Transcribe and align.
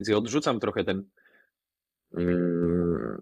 Więc 0.00 0.08
ja 0.08 0.16
odrzucam 0.16 0.60
trochę 0.60 0.84
ten 0.84 1.04
um, 2.10 3.20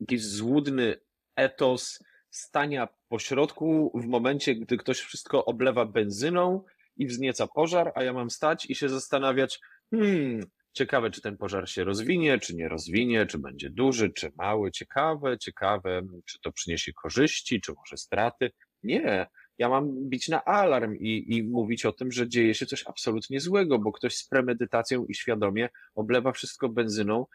jakiś 0.00 0.24
złudny 0.24 0.96
etos 1.36 2.04
stania 2.30 2.88
pośrodku 3.08 3.92
w 3.94 4.06
momencie, 4.06 4.54
gdy 4.54 4.76
ktoś 4.76 5.00
wszystko 5.00 5.44
oblewa 5.44 5.86
benzyną 5.86 6.64
i 6.96 7.06
wznieca 7.06 7.46
pożar, 7.46 7.92
a 7.94 8.02
ja 8.02 8.12
mam 8.12 8.30
stać 8.30 8.70
i 8.70 8.74
się 8.74 8.88
zastanawiać, 8.88 9.60
hmm, 9.90 10.40
ciekawe, 10.72 11.10
czy 11.10 11.20
ten 11.20 11.36
pożar 11.36 11.68
się 11.68 11.84
rozwinie, 11.84 12.38
czy 12.38 12.56
nie 12.56 12.68
rozwinie, 12.68 13.26
czy 13.26 13.38
będzie 13.38 13.70
duży, 13.70 14.10
czy 14.10 14.32
mały, 14.36 14.70
ciekawe, 14.70 15.38
ciekawe, 15.38 16.02
czy 16.24 16.40
to 16.40 16.52
przyniesie 16.52 16.92
korzyści, 16.92 17.60
czy 17.60 17.72
może 17.72 17.96
straty. 17.96 18.50
Nie, 18.82 19.26
ja 19.60 19.68
mam 19.68 20.08
bić 20.08 20.28
na 20.28 20.44
alarm 20.44 20.94
i, 20.94 21.36
i 21.36 21.42
mówić 21.42 21.86
o 21.86 21.92
tym, 21.92 22.12
że 22.12 22.28
dzieje 22.28 22.54
się 22.54 22.66
coś 22.66 22.84
absolutnie 22.86 23.40
złego, 23.40 23.78
bo 23.78 23.92
ktoś 23.92 24.16
z 24.16 24.28
premedytacją 24.28 25.06
i 25.06 25.14
świadomie 25.14 25.68
oblewa 25.94 26.32
wszystko 26.32 26.68
benzyną 26.68 27.26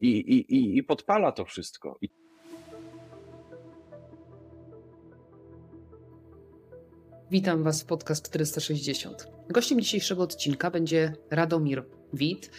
i, 0.00 0.08
i, 0.08 0.54
i, 0.54 0.78
i 0.78 0.82
podpala 0.82 1.32
to 1.32 1.44
wszystko. 1.44 1.98
Witam 7.30 7.62
Was 7.62 7.82
w 7.82 7.86
podcast 7.86 8.26
460. 8.26 9.28
Gościem 9.50 9.80
dzisiejszego 9.80 10.22
odcinka 10.22 10.70
będzie 10.70 11.12
Radomir 11.30 11.84
Wit, 12.12 12.50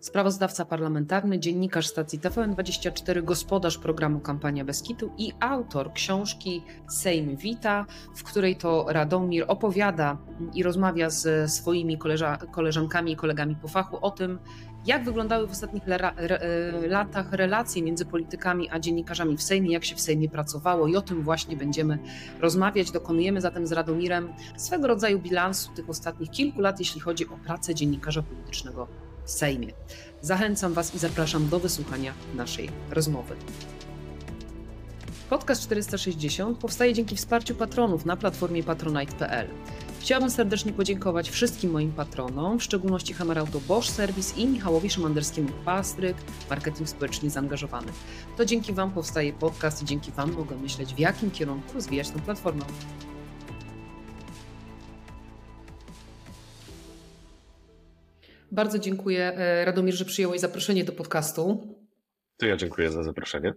sprawozdawca 0.00 0.64
parlamentarny, 0.64 1.38
dziennikarz 1.38 1.86
stacji 1.86 2.20
TVN24, 2.20 3.24
gospodarz 3.24 3.78
programu 3.78 4.20
Kampania 4.20 4.64
Beskitu 4.64 5.12
i 5.18 5.32
autor 5.40 5.92
książki 5.92 6.62
Sejm 6.88 7.36
Wita, 7.36 7.86
w 8.14 8.22
której 8.22 8.56
to 8.56 8.86
Radomir 8.88 9.44
opowiada 9.48 10.18
i 10.54 10.62
rozmawia 10.62 11.10
z 11.10 11.52
swoimi 11.52 11.98
koleża 11.98 12.36
koleżankami 12.36 13.12
i 13.12 13.16
kolegami 13.16 13.56
po 13.56 13.68
fachu 13.68 13.98
o 14.02 14.10
tym, 14.10 14.38
jak 14.86 15.04
wyglądały 15.04 15.46
w 15.46 15.50
ostatnich 15.50 15.82
re 15.88 16.12
latach 16.88 17.32
relacje 17.32 17.82
między 17.82 18.06
politykami 18.06 18.70
a 18.70 18.78
dziennikarzami 18.78 19.36
w 19.36 19.42
Sejmie, 19.42 19.72
jak 19.72 19.84
się 19.84 19.96
w 19.96 20.00
Sejmie 20.00 20.28
pracowało 20.28 20.86
i 20.86 20.96
o 20.96 21.02
tym 21.02 21.22
właśnie 21.22 21.56
będziemy 21.56 21.98
rozmawiać. 22.40 22.90
Dokonujemy 22.90 23.40
zatem 23.40 23.66
z 23.66 23.72
Radomirem 23.72 24.32
swego 24.56 24.86
rodzaju 24.86 25.18
bilansu 25.18 25.72
tych 25.72 25.90
ostatnich 25.90 26.30
kilku 26.30 26.60
lat, 26.60 26.78
jeśli 26.78 27.00
chodzi 27.00 27.28
o 27.28 27.36
pracę 27.36 27.74
dziennikarza 27.74 28.22
politycznego 28.22 29.09
Sejmie. 29.24 29.72
Zachęcam 30.22 30.72
Was 30.72 30.94
i 30.94 30.98
zapraszam 30.98 31.48
do 31.48 31.60
wysłuchania 31.60 32.14
naszej 32.34 32.70
rozmowy. 32.90 33.36
Podcast 35.30 35.62
460 35.62 36.58
powstaje 36.58 36.94
dzięki 36.94 37.16
wsparciu 37.16 37.54
patronów 37.54 38.06
na 38.06 38.16
platformie 38.16 38.62
patronite.pl. 38.62 39.48
Chciałabym 40.00 40.30
serdecznie 40.30 40.72
podziękować 40.72 41.30
wszystkim 41.30 41.70
moim 41.70 41.92
patronom, 41.92 42.58
w 42.58 42.62
szczególności 42.62 43.14
Hammerauto 43.14 43.60
Bosch 43.60 43.90
Service 43.90 44.40
i 44.40 44.46
Michałowi 44.46 44.90
Szymanderskiemu 44.90 45.48
Pastryk, 45.64 46.16
marketing 46.50 46.88
społecznie 46.88 47.30
zaangażowany. 47.30 47.92
To 48.36 48.44
dzięki 48.44 48.72
Wam 48.72 48.90
powstaje 48.90 49.32
podcast 49.32 49.82
i 49.82 49.84
dzięki 49.84 50.12
Wam 50.12 50.32
mogę 50.32 50.56
myśleć, 50.56 50.94
w 50.94 50.98
jakim 50.98 51.30
kierunku 51.30 51.74
rozwijać 51.74 52.10
tę 52.10 52.18
platformę. 52.18 52.64
Bardzo 58.52 58.78
dziękuję, 58.78 59.32
e, 59.36 59.64
Radomir, 59.64 59.94
że 59.94 60.04
przyjąłeś 60.04 60.40
zaproszenie 60.40 60.84
do 60.84 60.92
podcastu. 60.92 61.74
To 62.36 62.46
ja 62.46 62.56
dziękuję 62.56 62.90
za 62.90 63.02
zaproszenie. 63.02 63.54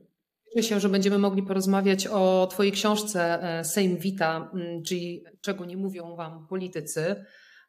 Cieszę 0.56 0.70
się, 0.70 0.80
że 0.80 0.90
będziemy 0.90 1.18
mogli 1.18 1.44
porozmawiać 1.44 2.08
o 2.08 2.48
Twojej 2.52 2.72
książce 2.72 3.44
e, 3.44 3.64
Sejm 3.64 3.98
Wita, 3.98 4.52
czyli 4.86 5.24
czego 5.42 5.66
nie 5.66 5.78
mówią 5.78 6.16
Wam 6.16 6.48
politycy. 6.48 7.26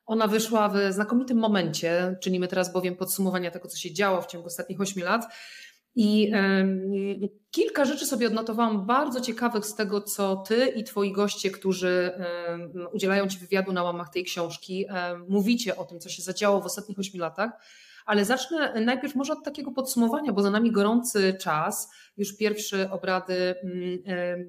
Ona 0.06 0.27
wyszła 0.27 0.69
w 0.69 0.77
znakomitym 0.91 1.39
momencie, 1.39 2.17
czynimy 2.22 2.48
teraz 2.48 2.72
bowiem 2.72 2.97
podsumowania 2.97 3.50
tego, 3.50 3.69
co 3.69 3.77
się 3.77 3.92
działo 3.92 4.22
w 4.22 4.27
ciągu 4.27 4.47
ostatnich 4.47 4.80
ośmiu 4.80 5.05
lat. 5.05 5.25
I 5.96 6.32
kilka 7.50 7.84
rzeczy 7.84 8.06
sobie 8.06 8.26
odnotowałam 8.26 8.86
bardzo 8.86 9.20
ciekawych 9.20 9.66
z 9.66 9.74
tego, 9.74 10.00
co 10.00 10.36
ty 10.36 10.66
i 10.66 10.84
twoi 10.84 11.12
goście, 11.12 11.50
którzy 11.50 12.10
udzielają 12.92 13.28
ci 13.28 13.38
wywiadu 13.38 13.72
na 13.72 13.82
łamach 13.82 14.10
tej 14.10 14.24
książki, 14.24 14.86
mówicie 15.28 15.77
o 15.77 15.84
tym, 15.84 16.00
co 16.00 16.08
się 16.08 16.22
zadziało 16.22 16.60
w 16.60 16.66
ostatnich 16.66 16.98
ośmiu 16.98 17.20
latach. 17.20 17.50
Ale 18.06 18.24
zacznę 18.24 18.80
najpierw 18.80 19.14
może 19.14 19.33
od 19.33 19.44
takiego 19.44 19.72
podsumowania, 19.72 20.33
bo 20.33 20.42
za 20.42 20.50
nami 20.50 20.72
gorący 20.72 21.36
czas, 21.40 21.90
już 22.16 22.36
pierwsze 22.36 22.90
obrady 22.90 23.54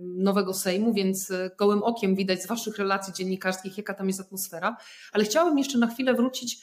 nowego 0.02 0.54
Sejmu, 0.54 0.94
więc 0.94 1.34
gołym 1.60 1.84
okiem 1.84 2.16
widać 2.16 2.44
z 2.44 2.48
Waszych 2.48 2.78
relacji 2.78 3.14
dziennikarskich, 3.14 3.78
jaka 3.78 3.94
tam 3.94 4.08
jest 4.08 4.20
atmosfera. 4.20 4.78
Ale 5.14 5.24
chciałabym 5.24 5.58
jeszcze 5.58 5.78
na 5.78 5.88
chwilę 5.88 6.14
wrócić 6.14 6.58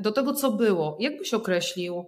do 0.00 0.12
tego, 0.12 0.32
co 0.32 0.52
było. 0.52 0.96
Jak 1.00 1.18
byś 1.18 1.34
określił, 1.34 2.04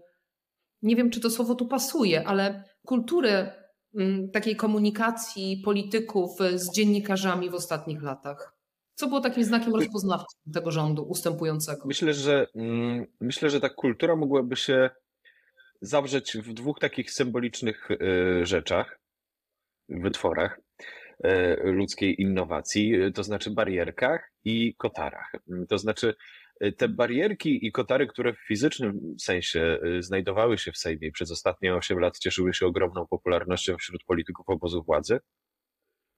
nie 0.83 0.97
wiem, 0.97 1.11
czy 1.11 1.21
to 1.21 1.31
słowo 1.31 1.55
tu 1.55 1.67
pasuje, 1.67 2.29
ale 2.29 2.65
kulturę 2.87 3.53
mm, 3.95 4.31
takiej 4.31 4.57
komunikacji 4.57 5.63
polityków 5.65 6.31
z 6.55 6.75
dziennikarzami 6.75 7.51
w 7.51 7.55
ostatnich 7.55 8.03
latach? 8.03 8.57
Co 8.95 9.07
było 9.07 9.21
takim 9.21 9.45
znakiem 9.45 9.75
rozpoznawczym 9.75 10.53
tego 10.53 10.71
rządu 10.71 11.03
ustępującego? 11.03 11.83
Myślę, 11.87 12.15
że 12.15 12.47
mm, 12.55 13.07
myślę, 13.21 13.51
że 13.51 13.61
ta 13.61 13.69
kultura 13.69 14.17
mogłaby 14.17 14.57
się 14.57 14.91
zawrzeć 15.81 16.33
w 16.33 16.53
dwóch 16.53 16.79
takich 16.79 17.11
symbolicznych 17.11 17.91
y, 17.91 18.47
rzeczach, 18.47 19.01
wytworach 19.89 20.61
y, 21.25 21.57
ludzkiej 21.65 22.23
innowacji, 22.23 22.93
to 23.15 23.25
znaczy 23.25 23.51
barierkach 23.51 24.33
i 24.45 24.75
kotarach. 24.75 25.33
To 25.69 25.79
znaczy 25.79 26.15
te 26.77 26.89
barierki 26.89 27.67
i 27.67 27.73
kotary, 27.73 28.07
które 28.07 28.33
w 28.33 28.47
fizycznym 28.49 29.15
sensie 29.21 29.79
y, 29.85 30.03
znajdowały 30.03 30.59
się 30.59 30.73
w 30.73 30.79
Sejmie 30.79 31.09
i 31.09 31.13
przez 31.13 31.31
ostatnie 31.31 31.75
8 31.75 31.99
lat 31.99 32.19
cieszyły 32.19 32.55
się 32.55 32.67
ogromną 32.67 33.07
popularnością 33.07 33.77
wśród 33.77 34.05
polityków 34.05 34.49
obozu 34.49 34.83
władzy, 34.83 35.21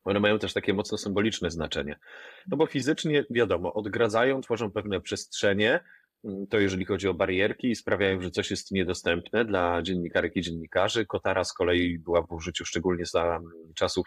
one 0.04 0.20
mają 0.20 0.38
też 0.38 0.52
takie 0.52 0.74
mocno 0.74 0.98
symboliczne 0.98 1.50
znaczenie. 1.50 1.98
No 2.46 2.56
bo 2.56 2.66
fizycznie, 2.66 3.24
wiadomo, 3.30 3.74
odgradzają, 3.74 4.40
tworzą 4.40 4.70
pewne 4.70 5.00
przestrzenie, 5.00 5.80
mm, 6.24 6.46
to 6.46 6.58
jeżeli 6.58 6.84
chodzi 6.84 7.08
o 7.08 7.14
barierki 7.14 7.70
i 7.70 7.76
sprawiają, 7.76 8.20
że 8.20 8.30
coś 8.30 8.50
jest 8.50 8.70
niedostępne 8.70 9.44
dla 9.44 9.82
dziennikarek 9.82 10.36
i 10.36 10.40
dziennikarzy. 10.40 11.06
Kotara 11.06 11.44
z 11.44 11.52
kolei 11.52 11.98
była 11.98 12.22
w 12.22 12.32
użyciu 12.32 12.64
szczególnie 12.64 13.06
za 13.06 13.40
czasów 13.74 14.06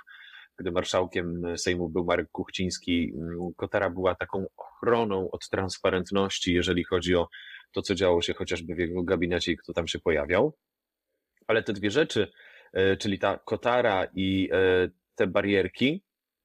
gdy 0.57 0.71
marszałkiem 0.71 1.57
Sejmu 1.57 1.89
był 1.89 2.05
Marek 2.05 2.31
Kuchciński, 2.31 3.13
Kotara 3.55 3.89
była 3.89 4.15
taką 4.15 4.45
ochroną 4.57 5.31
od 5.31 5.49
transparentności, 5.49 6.53
jeżeli 6.53 6.83
chodzi 6.83 7.15
o 7.15 7.27
to, 7.71 7.81
co 7.81 7.95
działo 7.95 8.21
się 8.21 8.33
chociażby 8.33 8.75
w 8.75 8.79
jego 8.79 9.03
gabinecie 9.03 9.51
i 9.51 9.57
kto 9.57 9.73
tam 9.73 9.87
się 9.87 9.99
pojawiał. 9.99 10.57
Ale 11.47 11.63
te 11.63 11.73
dwie 11.73 11.91
rzeczy, 11.91 12.31
e, 12.73 12.97
czyli 12.97 13.19
ta 13.19 13.39
Kotara 13.45 14.07
i 14.13 14.49
e, 14.51 14.89
te 15.15 15.27
barierki, 15.27 16.03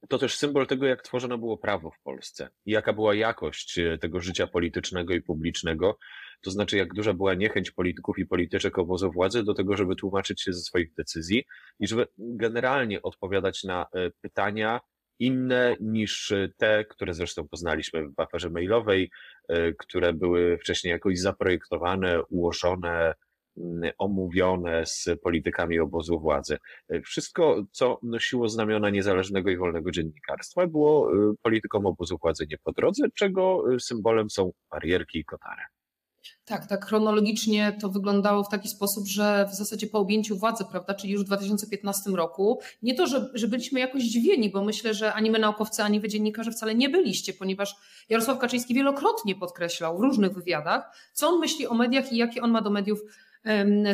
to 0.09 0.19
też 0.19 0.37
symbol 0.37 0.67
tego, 0.67 0.87
jak 0.87 1.03
tworzone 1.03 1.39
było 1.39 1.59
prawo 1.59 1.91
w 1.91 2.03
Polsce 2.03 2.49
i 2.67 2.73
jaka 2.73 2.93
była 2.93 3.15
jakość 3.15 3.79
e, 3.79 3.99
tego 3.99 4.21
życia 4.21 4.47
politycznego 4.47 5.15
i 5.15 5.23
publicznego, 5.23 5.99
to 6.43 6.51
znaczy 6.51 6.77
jak 6.77 6.95
duża 6.95 7.15
była 7.15 7.35
niechęć 7.35 7.71
polityków 7.71 8.19
i 8.19 8.27
polityczek 8.27 8.79
obozu 8.79 9.13
władzy 9.13 9.43
do 9.43 9.55
tego, 9.55 9.77
żeby 9.77 9.97
tłumaczyć 9.97 10.43
się 10.43 10.53
ze 10.53 10.61
swoich 10.61 10.95
decyzji 10.95 11.45
i 11.81 11.87
żeby 11.87 12.07
generalnie 12.19 13.03
odpowiadać 13.03 13.65
na 13.65 13.87
e, 13.95 14.11
pytania 14.21 14.81
inne 15.19 15.77
niż 15.81 16.33
te, 16.57 16.85
które 16.85 17.15
zresztą 17.15 17.49
poznaliśmy 17.49 18.09
w 18.09 18.21
aferze 18.21 18.51
mailowej, 18.51 19.11
e, 19.49 19.73
które 19.73 20.13
były 20.13 20.59
wcześniej 20.59 20.91
jakoś 20.91 21.21
zaprojektowane, 21.21 22.23
ułożone, 22.23 23.15
omówione 23.99 24.87
z 24.87 25.09
politykami 25.23 25.79
obozu 25.79 26.21
władzy. 26.21 26.59
E, 26.89 27.01
wszystko, 27.01 27.65
co 27.73 27.99
nosiło 28.03 28.49
znamiona 28.49 28.91
niezależnego 28.91 29.51
i 29.51 29.57
wolnego 29.57 29.91
dziennikarstwa, 29.91 30.67
było 30.67 31.11
politykom 31.43 31.87
obozu 31.87 32.19
władzy 32.23 32.47
nie 32.51 32.59
po 32.65 32.73
drodze, 32.73 33.07
czego 33.15 33.65
symbolem 33.79 34.31
są 34.31 34.53
barierki 34.71 35.19
i 35.19 35.25
kotary. 35.25 35.63
Tak, 36.45 36.67
tak 36.67 36.87
chronologicznie 36.87 37.77
to 37.81 37.89
wyglądało 37.89 38.45
w 38.45 38.49
taki 38.49 38.69
sposób, 38.69 39.07
że 39.07 39.47
w 39.53 39.55
zasadzie 39.55 39.87
po 39.87 39.99
objęciu 39.99 40.37
władzy, 40.37 40.65
prawda, 40.71 40.95
czyli 40.95 41.13
już 41.13 41.23
w 41.23 41.27
2015 41.27 42.11
roku, 42.11 42.61
nie 42.83 42.95
to, 42.95 43.07
że, 43.07 43.31
że 43.35 43.49
byliśmy 43.49 43.81
jakoś 43.81 44.03
zdziwieni, 44.03 44.51
bo 44.51 44.65
myślę, 44.65 44.95
że 44.95 45.13
ani 45.13 45.31
my 45.31 45.39
naukowcy, 45.39 45.83
ani 45.83 46.01
wy 46.01 46.09
dziennikarze 46.09 46.51
wcale 46.53 46.75
nie 46.75 46.89
byliście, 46.89 47.33
ponieważ 47.33 47.77
Jarosław 48.09 48.39
Kaczyński 48.39 48.75
wielokrotnie 48.75 49.35
podkreślał 49.35 49.99
w 49.99 50.01
różnych 50.01 50.33
wywiadach, 50.33 50.97
co 51.13 51.29
on 51.29 51.41
myśli 51.41 51.67
o 51.67 51.75
mediach 51.75 52.13
i 52.13 52.17
jakie 52.17 52.43
on 52.43 52.51
ma 52.51 52.63
do 52.63 52.71
mediów 52.71 53.01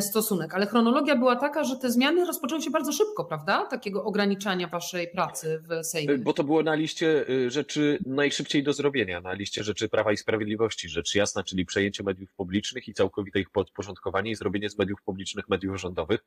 stosunek. 0.01 0.53
Ale 0.55 0.65
chronologia 0.65 1.15
była 1.15 1.35
taka, 1.35 1.63
że 1.63 1.75
te 1.75 1.91
zmiany 1.91 2.25
rozpoczęły 2.25 2.61
się 2.61 2.69
bardzo 2.69 2.91
szybko, 2.91 3.25
prawda? 3.25 3.65
Takiego 3.65 4.03
ograniczania 4.03 4.67
waszej 4.67 5.07
pracy 5.07 5.61
w 5.69 5.85
Sejmie. 5.85 6.17
Bo 6.17 6.33
to 6.33 6.43
było 6.43 6.63
na 6.63 6.75
liście 6.75 7.29
y, 7.29 7.51
rzeczy 7.51 7.99
najszybciej 8.05 8.63
do 8.63 8.73
zrobienia, 8.73 9.21
na 9.21 9.33
liście 9.33 9.63
rzeczy 9.63 9.89
Prawa 9.89 10.11
i 10.11 10.17
Sprawiedliwości. 10.17 10.89
Rzecz 10.89 11.15
jasna, 11.15 11.43
czyli 11.43 11.65
przejęcie 11.65 12.03
mediów 12.03 12.31
publicznych 12.33 12.87
i 12.87 12.93
całkowite 12.93 13.39
ich 13.39 13.49
podporządkowanie 13.49 14.31
i 14.31 14.35
zrobienie 14.35 14.69
z 14.69 14.77
mediów 14.77 15.01
publicznych 15.01 15.49
mediów 15.49 15.79
rządowych. 15.79 16.25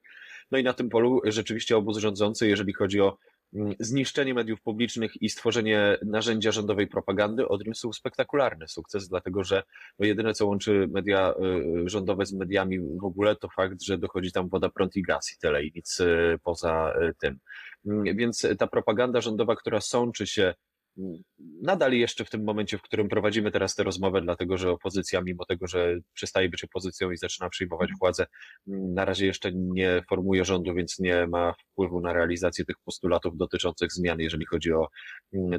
No 0.51 0.59
i 0.59 0.63
na 0.63 0.73
tym 0.73 0.89
polu 0.89 1.21
rzeczywiście 1.25 1.77
obóz 1.77 1.99
rządzący, 1.99 2.49
jeżeli 2.49 2.73
chodzi 2.73 3.01
o 3.01 3.19
zniszczenie 3.81 4.35
mediów 4.35 4.61
publicznych 4.61 5.23
i 5.23 5.31
stworzenie 5.31 5.99
narzędzia 6.05 6.53
rządowej 6.53 6.87
propagandy 6.87 7.49
odniósł 7.49 7.93
spektakularny 7.93 8.69
sukces, 8.69 9.09
dlatego 9.09 9.45
że 9.45 9.63
no 9.99 10.07
jedyne, 10.07 10.35
co 10.35 10.47
łączy 10.47 10.89
media 10.91 11.35
y, 11.85 11.89
rządowe 11.89 12.27
z 12.27 12.33
mediami 12.33 12.81
w 12.81 13.05
ogóle, 13.05 13.37
to 13.37 13.49
fakt, 13.49 13.83
że 13.83 13.99
dochodzi 13.99 14.33
tam 14.33 14.49
woda, 14.49 14.69
prąd 14.69 14.97
i 14.97 15.03
gaz 15.03 15.33
i 15.33 15.39
tyle, 15.39 15.65
i 15.65 15.73
nic 15.75 16.01
y, 16.01 16.39
poza 16.43 16.95
tym. 17.21 17.39
Mm, 17.87 18.17
więc 18.17 18.47
ta 18.59 18.67
propaganda 18.67 19.21
rządowa, 19.21 19.57
która 19.57 19.81
sączy 19.81 20.27
się 20.27 20.55
nadal 21.62 21.93
jeszcze 21.93 22.25
w 22.25 22.31
tym 22.31 22.44
momencie, 22.44 22.79
w 22.79 22.83
którym 22.83 23.09
prowadzimy 23.09 23.50
teraz 23.50 23.75
tę 23.75 23.83
rozmowę, 23.83 24.21
dlatego 24.21 24.59
że 24.59 24.71
opozycja, 24.71 25.21
mimo 25.21 25.44
tego, 25.44 25.67
że 25.67 25.99
przestaje 26.15 26.49
być 26.49 26.65
opozycją 26.65 27.11
i 27.11 27.17
zaczyna 27.17 27.49
przyjmować 27.49 27.91
mhm. 27.91 27.99
władzę, 27.99 28.27
na 28.67 29.05
razie 29.05 29.27
jeszcze 29.27 29.50
nie 29.55 30.03
formuje 30.09 30.44
rządu, 30.44 30.75
więc 30.75 30.99
nie 30.99 31.27
ma 31.27 31.55
wpływu 31.73 32.00
na 32.00 32.12
realizację 32.12 32.65
tych 32.65 32.77
postulatów 32.85 33.37
dotyczących 33.37 33.93
zmian, 33.93 34.21
jeżeli 34.21 34.47
chodzi 34.47 34.73
o 34.73 34.89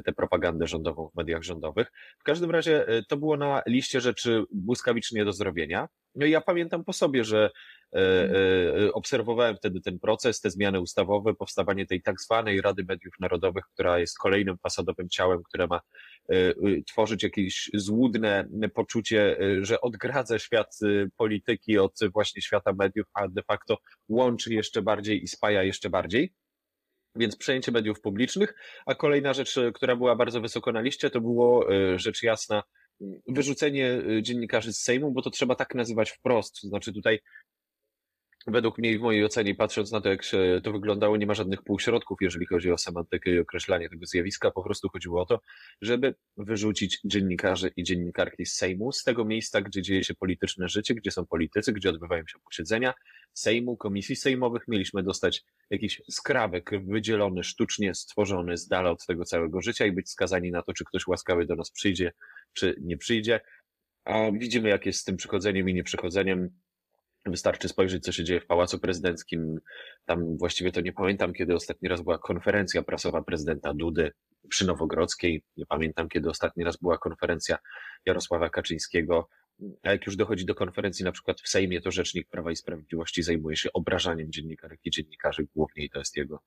tę 0.04 0.12
propagandę 0.12 0.66
rządową 0.66 1.08
w 1.08 1.16
mediach 1.16 1.42
rządowych. 1.42 1.92
W 2.18 2.22
każdym 2.22 2.50
razie 2.50 2.88
e, 2.88 3.02
to 3.02 3.16
było 3.16 3.36
na 3.36 3.62
liście 3.66 4.00
rzeczy 4.00 4.44
błyskawicznie 4.52 5.24
do 5.24 5.32
zrobienia. 5.32 5.88
No 6.14 6.26
i 6.26 6.30
ja 6.30 6.40
pamiętam 6.40 6.84
po 6.84 6.92
sobie, 6.92 7.24
że 7.24 7.50
E, 7.94 8.30
e, 8.86 8.92
obserwowałem 8.92 9.56
wtedy 9.56 9.80
ten 9.80 9.98
proces, 9.98 10.40
te 10.40 10.50
zmiany 10.50 10.80
ustawowe, 10.80 11.34
powstawanie 11.34 11.86
tej 11.86 12.02
tak 12.02 12.20
zwanej 12.20 12.60
Rady 12.60 12.84
Mediów 12.88 13.14
Narodowych, 13.20 13.64
która 13.74 13.98
jest 13.98 14.18
kolejnym 14.18 14.58
fasadowym 14.58 15.08
ciałem, 15.08 15.42
które 15.42 15.66
ma 15.66 15.80
e, 16.28 16.54
tworzyć 16.86 17.22
jakieś 17.22 17.70
złudne 17.74 18.48
poczucie, 18.74 19.36
że 19.60 19.80
odgradza 19.80 20.38
świat 20.38 20.78
polityki 21.16 21.78
od 21.78 21.98
właśnie 22.12 22.42
świata 22.42 22.72
mediów, 22.78 23.06
a 23.14 23.28
de 23.28 23.42
facto 23.42 23.78
łączy 24.08 24.54
jeszcze 24.54 24.82
bardziej 24.82 25.22
i 25.22 25.28
spaja 25.28 25.62
jeszcze 25.62 25.90
bardziej. 25.90 26.32
Więc 27.16 27.36
przejęcie 27.36 27.72
mediów 27.72 28.00
publicznych, 28.00 28.54
a 28.86 28.94
kolejna 28.94 29.32
rzecz, 29.32 29.56
która 29.74 29.96
była 29.96 30.16
bardzo 30.16 30.40
wysoko 30.40 30.72
na 30.72 30.80
liście, 30.80 31.10
to 31.10 31.20
było 31.20 31.66
rzecz 31.96 32.22
jasna 32.22 32.62
wyrzucenie 33.28 34.02
dziennikarzy 34.22 34.72
z 34.72 34.82
Sejmu, 34.82 35.12
bo 35.12 35.22
to 35.22 35.30
trzeba 35.30 35.54
tak 35.54 35.74
nazywać 35.74 36.10
wprost. 36.10 36.62
Znaczy 36.62 36.92
tutaj 36.92 37.20
Według 38.46 38.78
mnie 38.78 38.92
i 38.92 38.98
w 38.98 39.00
mojej 39.00 39.24
ocenie, 39.24 39.54
patrząc 39.54 39.92
na 39.92 40.00
to, 40.00 40.08
jak 40.08 40.22
to 40.62 40.72
wyglądało, 40.72 41.16
nie 41.16 41.26
ma 41.26 41.34
żadnych 41.34 41.62
półśrodków, 41.62 42.18
jeżeli 42.20 42.46
chodzi 42.46 42.72
o 42.72 42.78
semantykę 42.78 43.30
i 43.30 43.38
określanie 43.38 43.88
tego 43.88 44.06
zjawiska. 44.06 44.50
Po 44.50 44.62
prostu 44.62 44.88
chodziło 44.88 45.22
o 45.22 45.26
to, 45.26 45.40
żeby 45.82 46.14
wyrzucić 46.36 47.00
dziennikarzy 47.04 47.72
i 47.76 47.82
dziennikarki 47.82 48.46
z 48.46 48.54
Sejmu, 48.54 48.92
z 48.92 49.02
tego 49.02 49.24
miejsca, 49.24 49.60
gdzie 49.60 49.82
dzieje 49.82 50.04
się 50.04 50.14
polityczne 50.14 50.68
życie, 50.68 50.94
gdzie 50.94 51.10
są 51.10 51.26
politycy, 51.26 51.72
gdzie 51.72 51.90
odbywają 51.90 52.22
się 52.26 52.38
posiedzenia 52.44 52.94
Sejmu, 53.32 53.76
komisji 53.76 54.16
sejmowych. 54.16 54.62
Mieliśmy 54.68 55.02
dostać 55.02 55.44
jakiś 55.70 56.02
skrawek 56.10 56.70
wydzielony, 56.86 57.44
sztucznie 57.44 57.94
stworzony 57.94 58.56
z 58.56 58.68
dala 58.68 58.90
od 58.90 59.06
tego 59.06 59.24
całego 59.24 59.60
życia 59.60 59.86
i 59.86 59.92
być 59.92 60.10
skazani 60.10 60.50
na 60.50 60.62
to, 60.62 60.72
czy 60.72 60.84
ktoś 60.84 61.06
łaskawy 61.06 61.46
do 61.46 61.56
nas 61.56 61.70
przyjdzie, 61.70 62.12
czy 62.52 62.76
nie 62.80 62.96
przyjdzie. 62.96 63.40
A 64.04 64.30
widzimy, 64.32 64.68
jak 64.68 64.86
jest 64.86 65.00
z 65.00 65.04
tym 65.04 65.16
przychodzeniem 65.16 65.68
i 65.68 65.74
nieprzychodzeniem 65.74 66.50
Wystarczy 67.26 67.68
spojrzeć, 67.68 68.04
co 68.04 68.12
się 68.12 68.24
dzieje 68.24 68.40
w 68.40 68.46
Pałacu 68.46 68.78
Prezydenckim. 68.78 69.60
Tam 70.04 70.38
właściwie 70.38 70.72
to 70.72 70.80
nie 70.80 70.92
pamiętam, 70.92 71.32
kiedy 71.32 71.54
ostatni 71.54 71.88
raz 71.88 72.02
była 72.02 72.18
konferencja 72.18 72.82
prasowa 72.82 73.22
prezydenta 73.22 73.74
Dudy 73.74 74.12
przy 74.48 74.66
Nowogrodzkiej. 74.66 75.42
Nie 75.56 75.66
pamiętam, 75.66 76.08
kiedy 76.08 76.30
ostatni 76.30 76.64
raz 76.64 76.76
była 76.76 76.98
konferencja 76.98 77.58
Jarosława 78.06 78.50
Kaczyńskiego. 78.50 79.28
A 79.82 79.90
jak 79.90 80.06
już 80.06 80.16
dochodzi 80.16 80.44
do 80.46 80.54
konferencji 80.54 81.04
na 81.04 81.12
przykład 81.12 81.40
w 81.40 81.48
Sejmie, 81.48 81.80
to 81.80 81.90
Rzecznik 81.90 82.28
Prawa 82.28 82.50
i 82.50 82.56
Sprawiedliwości 82.56 83.22
zajmuje 83.22 83.56
się 83.56 83.72
obrażaniem 83.72 84.32
dziennikarek 84.32 84.80
i 84.84 84.90
dziennikarzy 84.90 85.46
głównie 85.54 85.84
i 85.84 85.90
to 85.90 85.98
jest 85.98 86.16
jego 86.16 86.42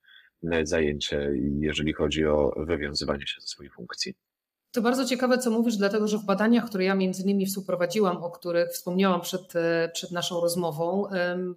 zajęcie, 0.63 1.31
jeżeli 1.59 1.93
chodzi 1.93 2.25
o 2.25 2.53
wywiązywanie 2.57 3.27
się 3.27 3.41
ze 3.41 3.47
swojej 3.47 3.71
funkcji. 3.71 4.15
To 4.77 4.81
bardzo 4.81 5.05
ciekawe, 5.05 5.37
co 5.37 5.51
mówisz, 5.51 5.77
dlatego 5.77 6.07
że 6.07 6.17
w 6.17 6.25
badaniach, 6.25 6.65
które 6.65 6.83
ja 6.83 6.95
między 6.95 7.23
innymi 7.23 7.45
współprowadziłam, 7.45 8.23
o 8.23 8.31
których 8.31 8.69
wspomniałam 8.69 9.21
przed, 9.21 9.55
e, 9.55 9.89
przed 9.93 10.11
naszą 10.11 10.41
rozmową, 10.41 11.03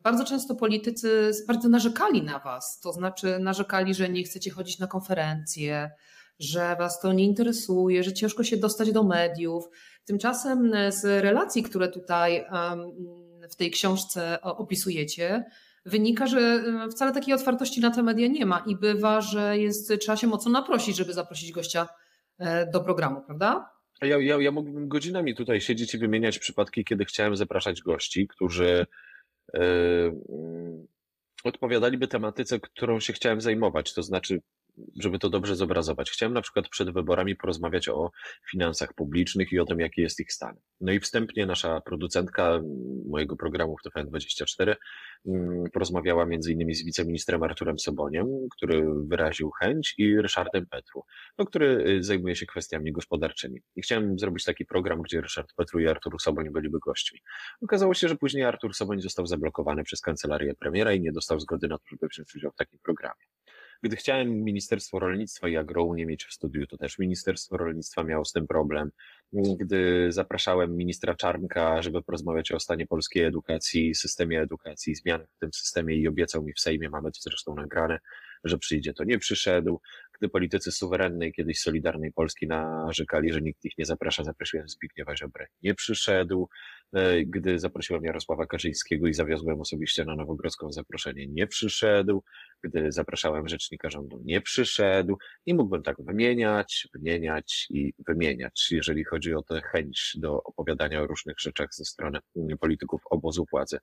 bardzo 0.02 0.25
często 0.25 0.55
politycy 0.55 1.31
bardzo 1.49 1.69
narzekali 1.69 2.22
na 2.22 2.38
was. 2.38 2.81
To 2.81 2.93
znaczy, 2.93 3.38
narzekali, 3.38 3.94
że 3.94 4.08
nie 4.08 4.22
chcecie 4.22 4.50
chodzić 4.50 4.78
na 4.78 4.87
konferencje, 4.87 5.90
że 6.38 6.76
was 6.78 7.00
to 7.00 7.12
nie 7.12 7.25
interesuje, 7.25 8.05
że 8.05 8.12
ciężko 8.12 8.44
się 8.44 8.56
dostać 8.56 8.93
do 8.93 9.02
mediów. 9.02 9.69
Tymczasem 10.05 10.75
e, 10.75 10.93
z 10.93 11.05
relacji, 11.05 11.62
które 11.62 11.88
tutaj 11.88 12.44
w 13.50 13.56
tej 13.56 13.70
książce 13.70 14.38
opisujecie, 14.43 15.44
wynika, 15.84 16.26
że 16.26 16.64
wcale 16.90 17.12
takiej 17.12 17.34
otwartości 17.34 17.81
na 17.81 17.90
te 17.90 18.02
media 18.02 18.28
nie 18.28 18.46
ma 18.46 18.62
i 18.67 18.76
bywa, 18.76 19.20
że 19.20 19.58
jest, 19.58 19.93
trzeba 20.00 20.17
się 20.17 20.26
mocno 20.26 20.52
naprosić, 20.52 20.96
żeby 20.96 21.12
zaprosić 21.12 21.52
gościa 21.52 21.88
do 22.73 22.81
programu, 22.81 23.23
prawda? 23.27 23.71
Ja, 24.03 24.19
ja, 24.19 24.37
ja 24.41 24.51
mógłbym 24.51 24.89
godzinami 24.89 25.35
tutaj 25.35 25.61
siedzieć 25.61 25.95
i 25.95 25.99
wymieniać 25.99 26.39
przypadki, 26.39 26.85
kiedy 26.85 27.05
chciałem 27.05 27.37
zapraszać 27.37 27.83
gości, 27.83 28.29
którzy 28.29 28.87
yy, 29.55 30.19
odpowiadaliby 31.45 32.09
tematyce, 32.09 32.61
którą 32.61 33.01
się 33.01 33.13
chciałem 33.13 33.41
zajmować. 33.41 33.95
To 33.95 34.03
znaczy, 34.03 34.41
żeby 35.00 35.19
to 35.19 35.31
dobrze 35.31 35.56
zobrazować. 35.56 36.11
Chciałem 36.11 36.35
na 36.35 36.43
przykład 36.43 36.69
przed 36.69 36.91
wyborami 36.91 37.37
porozmawiać 37.37 37.88
o 37.88 38.11
finansach 38.50 38.94
publicznych 38.94 39.53
i 39.53 39.59
o 39.59 39.65
tym, 39.65 39.81
jaki 39.81 40.00
jest 40.00 40.21
ich 40.21 40.32
stan. 40.32 40.56
No 40.81 40.93
i 40.93 41.00
wstępnie 41.00 41.47
nasza 41.47 41.81
producentka 41.81 42.61
mojego 43.06 43.37
programu 43.37 43.77
w 43.77 43.88
TVN24 43.88 44.77
mm, 45.27 45.65
porozmawiała 45.73 46.27
między 46.27 46.53
innymi 46.53 46.75
z 46.75 46.85
wiceministrem 46.85 47.43
Arturem 47.43 47.79
Soboniem, 47.79 48.27
który 48.56 48.87
wyraził 49.06 49.50
chęć 49.50 49.94
i 49.99 50.21
Ryszardem 50.21 50.67
Petru, 50.67 51.03
no, 51.38 51.44
który 51.47 51.85
y, 51.88 52.03
zajmuje 52.03 52.37
się 52.37 52.47
kwestiami 52.47 52.93
gospodarczymi. 52.93 53.61
I 53.77 53.82
chciałem 53.82 54.19
zrobić 54.19 54.44
taki 54.44 54.67
program, 54.67 55.03
gdzie 55.03 55.21
Ryszard 55.21 55.49
Petru 55.56 55.81
i 55.81 55.88
Artur 55.88 56.21
Soboń 56.21 56.50
byliby 56.50 56.79
gośćmi. 56.79 57.21
Okazało 57.62 57.94
się, 57.94 58.09
że 58.09 58.17
później 58.17 58.44
Artur 58.44 58.75
Soboń 58.75 59.00
został 59.00 59.27
zablokowany 59.27 59.85
przez 59.85 60.00
kancelarię 60.00 60.55
premiera 60.55 60.93
i 60.93 61.00
nie 61.00 61.12
dostał 61.12 61.41
zgody 61.41 61.69
na 61.69 61.79
to, 61.79 61.85
żeby 61.91 62.09
wziąć 62.09 62.35
udział 62.37 62.50
w 62.50 62.56
takim 62.56 62.79
programie. 62.82 63.25
Gdy 63.82 63.97
chciałem 63.97 64.44
Ministerstwo 64.44 64.99
Rolnictwa 64.99 65.49
i 65.49 65.56
Agrounię 65.56 66.06
mieć 66.06 66.25
w 66.25 66.32
studiu, 66.32 66.67
to 66.67 66.77
też 66.77 66.99
Ministerstwo 66.99 67.56
Rolnictwa 67.56 68.05
miało 68.05 68.25
z 68.25 68.32
tym 68.32 68.47
problem. 68.47 68.91
Gdy 69.32 70.06
zapraszałem 70.12 70.77
ministra 70.77 71.15
Czarnka, 71.15 71.82
żeby 71.82 72.03
porozmawiać 72.03 72.53
o 72.53 72.61
stanie 72.61 72.87
polskiej 72.87 73.25
edukacji, 73.25 73.94
systemie 73.94 74.41
edukacji, 74.41 74.94
zmianach 74.94 75.29
w 75.37 75.38
tym 75.38 75.53
systemie 75.53 75.97
i 75.97 76.09
obiecał 76.09 76.43
mi 76.43 76.53
w 76.53 76.61
Sejmie, 76.61 76.91
mamy 76.91 77.12
to 77.12 77.21
zresztą 77.21 77.55
nagrane, 77.55 77.99
że 78.44 78.59
przyjdzie, 78.59 78.94
to 78.94 79.05
nie 79.05 79.19
przyszedł. 79.19 79.81
Gdy 80.20 80.28
politycy 80.28 80.72
suwerennej, 80.72 81.32
kiedyś 81.32 81.61
Solidarnej 81.61 82.12
Polski 82.12 82.46
narzekali, 82.46 83.32
że 83.32 83.40
nikt 83.40 83.64
ich 83.64 83.78
nie 83.78 83.84
zaprasza, 83.84 84.25
zaprosiłem 84.25 84.69
Zbigniewa 84.69 85.17
Ziobrę, 85.17 85.46
nie 85.62 85.75
przyszedł. 85.75 86.49
E, 86.93 87.25
gdy 87.25 87.58
zaprosiłem 87.58 88.05
Jarosława 88.05 88.46
Kaczyńskiego 88.46 89.06
i 89.06 89.14
zawiozłem 89.14 89.61
osobiście 89.61 90.05
na 90.05 90.17
Nowogrodzką 90.17 90.72
zaproszenie, 90.72 91.26
nie 91.26 91.46
przyszedł. 91.46 92.22
Gdy 92.62 92.93
zapraszałem 92.93 93.48
rzecznika 93.48 93.91
rządu, 93.91 94.20
nie 94.24 94.41
przyszedł. 94.41 95.19
I 95.46 95.55
mógłbym 95.55 95.82
tak 95.82 95.96
wymieniać, 95.98 96.89
wymieniać 96.94 97.67
i 97.70 97.93
wymieniać, 98.08 98.69
jeżeli 98.70 99.05
chodzi 99.05 99.34
o 99.34 99.43
tę 99.43 99.60
chęć 99.60 100.12
do 100.19 100.43
opowiadania 100.43 101.03
o 101.03 101.06
różnych 101.06 101.41
rzeczach 101.41 101.74
ze 101.74 101.84
strony 101.84 102.19
polityków 102.60 103.00
obozu 103.10 103.44
władzy. 103.50 103.79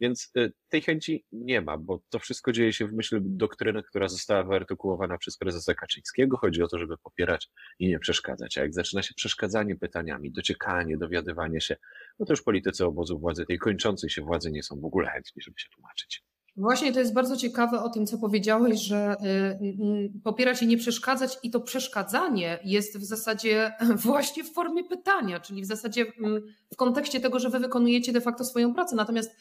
Więc 0.00 0.30
e, 0.36 0.48
tej 0.68 0.82
chęci 0.82 1.24
nie 1.32 1.60
ma, 1.60 1.78
bo 1.78 2.00
to 2.10 2.18
wszystko 2.18 2.52
dzieje 2.52 2.72
się 2.72 2.86
w 2.86 2.92
myśl 2.92 3.20
doktryny, 3.22 3.82
która 3.82 4.08
została 4.08 4.42
wyartykułowana 4.42 5.18
przez 5.18 5.36
prezesa 5.36 5.74
Kaczyńskiego. 5.74 6.36
Chodzi 6.36 6.62
o 6.62 6.68
to, 6.68 6.78
żeby 6.78 6.98
popierać 6.98 7.50
i 7.78 7.88
nie 7.88 7.98
przeszkadzać. 7.98 8.58
A 8.58 8.60
jak 8.60 8.74
zaczyna 8.74 9.02
się 9.02 9.14
przeszkadzanie 9.14 9.76
pytaniami, 9.76 10.32
dociekanie, 10.32 10.96
dowiadywanie 10.96 11.60
się, 11.60 11.76
no 12.18 12.26
to 12.26 12.32
już 12.32 12.42
politycy 12.42 12.84
obozu 12.84 13.18
władzy, 13.18 13.46
tej 13.46 13.58
kończącej 13.58 14.10
się 14.10 14.22
władzy 14.22 14.52
nie 14.52 14.62
są 14.62 14.80
w 14.80 14.84
ogóle 14.84 15.10
chętni, 15.10 15.42
żeby 15.42 15.58
się 15.58 15.68
tłumaczyć. 15.68 16.24
Właśnie 16.58 16.92
to 16.92 16.98
jest 16.98 17.14
bardzo 17.14 17.36
ciekawe 17.36 17.82
o 17.82 17.88
tym, 17.88 18.06
co 18.06 18.18
powiedziałeś, 18.18 18.80
że 18.80 19.16
y, 19.22 19.26
y, 19.26 20.10
popierać 20.24 20.62
i 20.62 20.66
nie 20.66 20.76
przeszkadzać, 20.76 21.38
i 21.42 21.50
to 21.50 21.60
przeszkadzanie 21.60 22.58
jest 22.64 22.98
w 22.98 23.04
zasadzie 23.04 23.72
właśnie 24.06 24.44
w 24.44 24.52
formie 24.52 24.84
pytania, 24.84 25.40
czyli 25.40 25.62
w 25.62 25.66
zasadzie 25.66 26.06
mm, 26.18 26.42
w 26.72 26.76
kontekście 26.76 27.20
tego, 27.20 27.38
że 27.38 27.50
wy 27.50 27.58
wykonujecie 27.58 28.12
de 28.12 28.20
facto 28.20 28.44
swoją 28.44 28.74
pracę. 28.74 28.96
Natomiast 28.96 29.36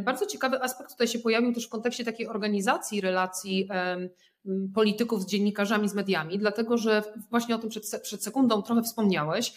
bardzo 0.00 0.26
ciekawy 0.26 0.62
aspekt 0.62 0.90
tutaj 0.90 1.08
się 1.08 1.18
pojawił 1.18 1.52
też 1.52 1.66
w 1.66 1.70
kontekście 1.70 2.04
takiej 2.04 2.26
organizacji 2.28 3.00
relacji 3.00 3.68
polityków 4.74 5.22
z 5.22 5.26
dziennikarzami, 5.26 5.88
z 5.88 5.94
mediami, 5.94 6.38
dlatego 6.38 6.78
że 6.78 7.02
właśnie 7.30 7.54
o 7.54 7.58
tym 7.58 7.70
przed, 7.70 8.02
przed 8.02 8.24
sekundą 8.24 8.62
trochę 8.62 8.82
wspomniałeś 8.82 9.54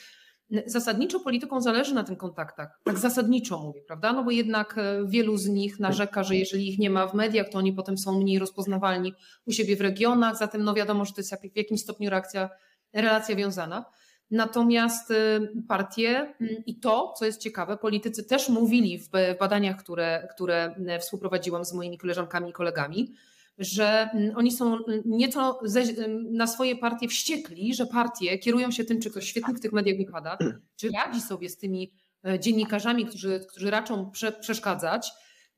zasadniczo 0.65 1.19
polityką 1.19 1.61
zależy 1.61 1.93
na 1.93 2.03
tych 2.03 2.17
kontaktach. 2.17 2.79
Tak 2.83 2.97
zasadniczo 2.97 3.59
mówię, 3.59 3.81
prawda? 3.87 4.13
No 4.13 4.23
bo 4.23 4.31
jednak 4.31 4.77
e, 4.77 5.07
wielu 5.07 5.37
z 5.37 5.47
nich 5.47 5.79
narzeka, 5.79 6.23
że 6.23 6.35
jeżeli 6.35 6.69
ich 6.69 6.79
nie 6.79 6.89
ma 6.89 7.07
w 7.07 7.13
mediach, 7.13 7.49
to 7.49 7.57
oni 7.57 7.73
potem 7.73 7.97
są 7.97 8.19
mniej 8.19 8.39
rozpoznawalni 8.39 9.13
u 9.45 9.51
siebie 9.51 9.75
w 9.75 9.81
regionach, 9.81 10.37
zatem 10.37 10.63
no 10.63 10.73
wiadomo, 10.73 11.05
że 11.05 11.13
to 11.13 11.21
jest 11.21 11.35
w 11.53 11.57
jakimś 11.57 11.81
stopniu 11.81 12.09
reakcja, 12.09 12.49
relacja 12.93 13.35
wiązana. 13.35 13.85
Natomiast 14.32 15.12
e, 15.12 15.39
partie 15.67 16.36
i 16.65 16.79
to, 16.79 17.13
co 17.20 17.25
jest 17.25 17.41
ciekawe, 17.41 17.77
politycy 17.77 18.24
też 18.24 18.50
mówili 18.50 19.00
w 19.00 19.10
badaniach, 19.39 19.77
które, 19.77 20.27
które 20.36 20.75
współprowadziłam 21.00 21.65
z 21.65 21.74
moimi 21.74 21.98
koleżankami 21.98 22.50
i 22.50 22.53
kolegami, 22.53 23.15
że 23.58 24.10
mm, 24.13 24.38
oni 24.38 24.51
są 24.51 24.77
nieco 25.05 25.60
ze, 25.63 25.84
na 26.32 26.48
swoje 26.48 26.75
partie 26.75 27.08
wściekli, 27.08 27.74
że 27.75 27.86
partie 27.86 28.38
kierują 28.38 28.72
się 28.72 28.84
tym, 28.84 29.01
czy 29.01 29.12
ktoś 29.12 29.25
świetnie 29.25 29.53
w 29.53 29.60
tych 29.60 29.74
mediach 29.74 29.98
wypada, 29.98 30.38
czy 30.79 30.89
radzi 30.91 31.22
sobie 31.22 31.50
z 31.50 31.58
tymi 31.58 31.94
e, 32.27 32.39
dziennikarzami, 32.39 33.05
którzy, 33.05 33.46
którzy 33.50 33.72
raczą 33.72 34.12
prze, 34.12 34.32
przeszkadzać. 34.32 35.12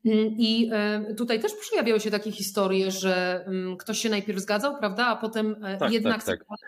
Mm, 0.06 0.36
I 0.38 0.70
e, 0.74 1.16
tutaj 1.16 1.40
też 1.40 1.52
przejawiały 1.54 2.00
się 2.00 2.12
takie 2.12 2.32
historie, 2.32 2.92
że 2.92 3.44
mm, 3.46 3.78
ktoś 3.78 4.00
się 4.00 4.10
najpierw 4.10 4.40
zgadzał, 4.40 4.78
prawda, 4.78 5.06
a 5.06 5.16
potem 5.16 5.66
e, 5.66 5.78
tak, 5.78 5.92
jednak 5.92 6.24
tak, 6.24 6.40
tak. 6.40 6.60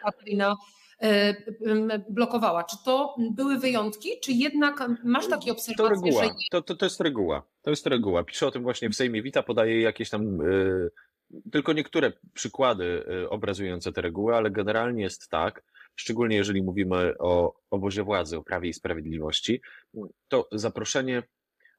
Partyjna 1.00 2.00
blokowała. 2.10 2.64
Czy 2.64 2.76
to 2.86 3.16
były 3.32 3.58
wyjątki, 3.58 4.10
czy 4.24 4.32
jednak 4.32 4.84
masz 5.04 5.28
takie 5.28 5.52
obserwacje? 5.52 5.76
To 5.76 5.90
reguła. 5.90 6.24
Że... 6.24 6.30
To, 6.52 6.62
to, 6.62 6.76
to 6.76 6.86
jest 6.86 7.02
reguła. 7.02 7.44
To 7.62 7.70
jest 7.70 7.88
reguła. 7.88 8.24
Piszę 8.24 8.48
o 8.48 8.52
tym 8.52 8.64
właśnie 8.64 8.90
w 8.90 8.96
Sejmie 8.96 9.22
Wita, 9.22 9.44
podaje 9.44 9.82
jakieś 9.82 10.10
tam 10.10 10.38
yy, 10.38 10.92
tylko 11.52 11.74
niektóre 11.74 12.12
przykłady 12.34 13.06
obrazujące 13.30 13.92
te 13.92 14.02
reguły, 14.02 14.36
ale 14.36 14.52
generalnie 14.52 15.04
jest 15.04 15.30
tak, 15.30 15.64
szczególnie 15.96 16.36
jeżeli 16.36 16.64
mówimy 16.64 17.14
o 17.20 17.56
obozie 17.72 18.04
władzy, 18.04 18.38
o 18.38 18.44
prawie 18.44 18.70
i 18.70 18.74
sprawiedliwości, 18.74 19.62
to 20.28 20.48
zaproszenie 20.52 21.24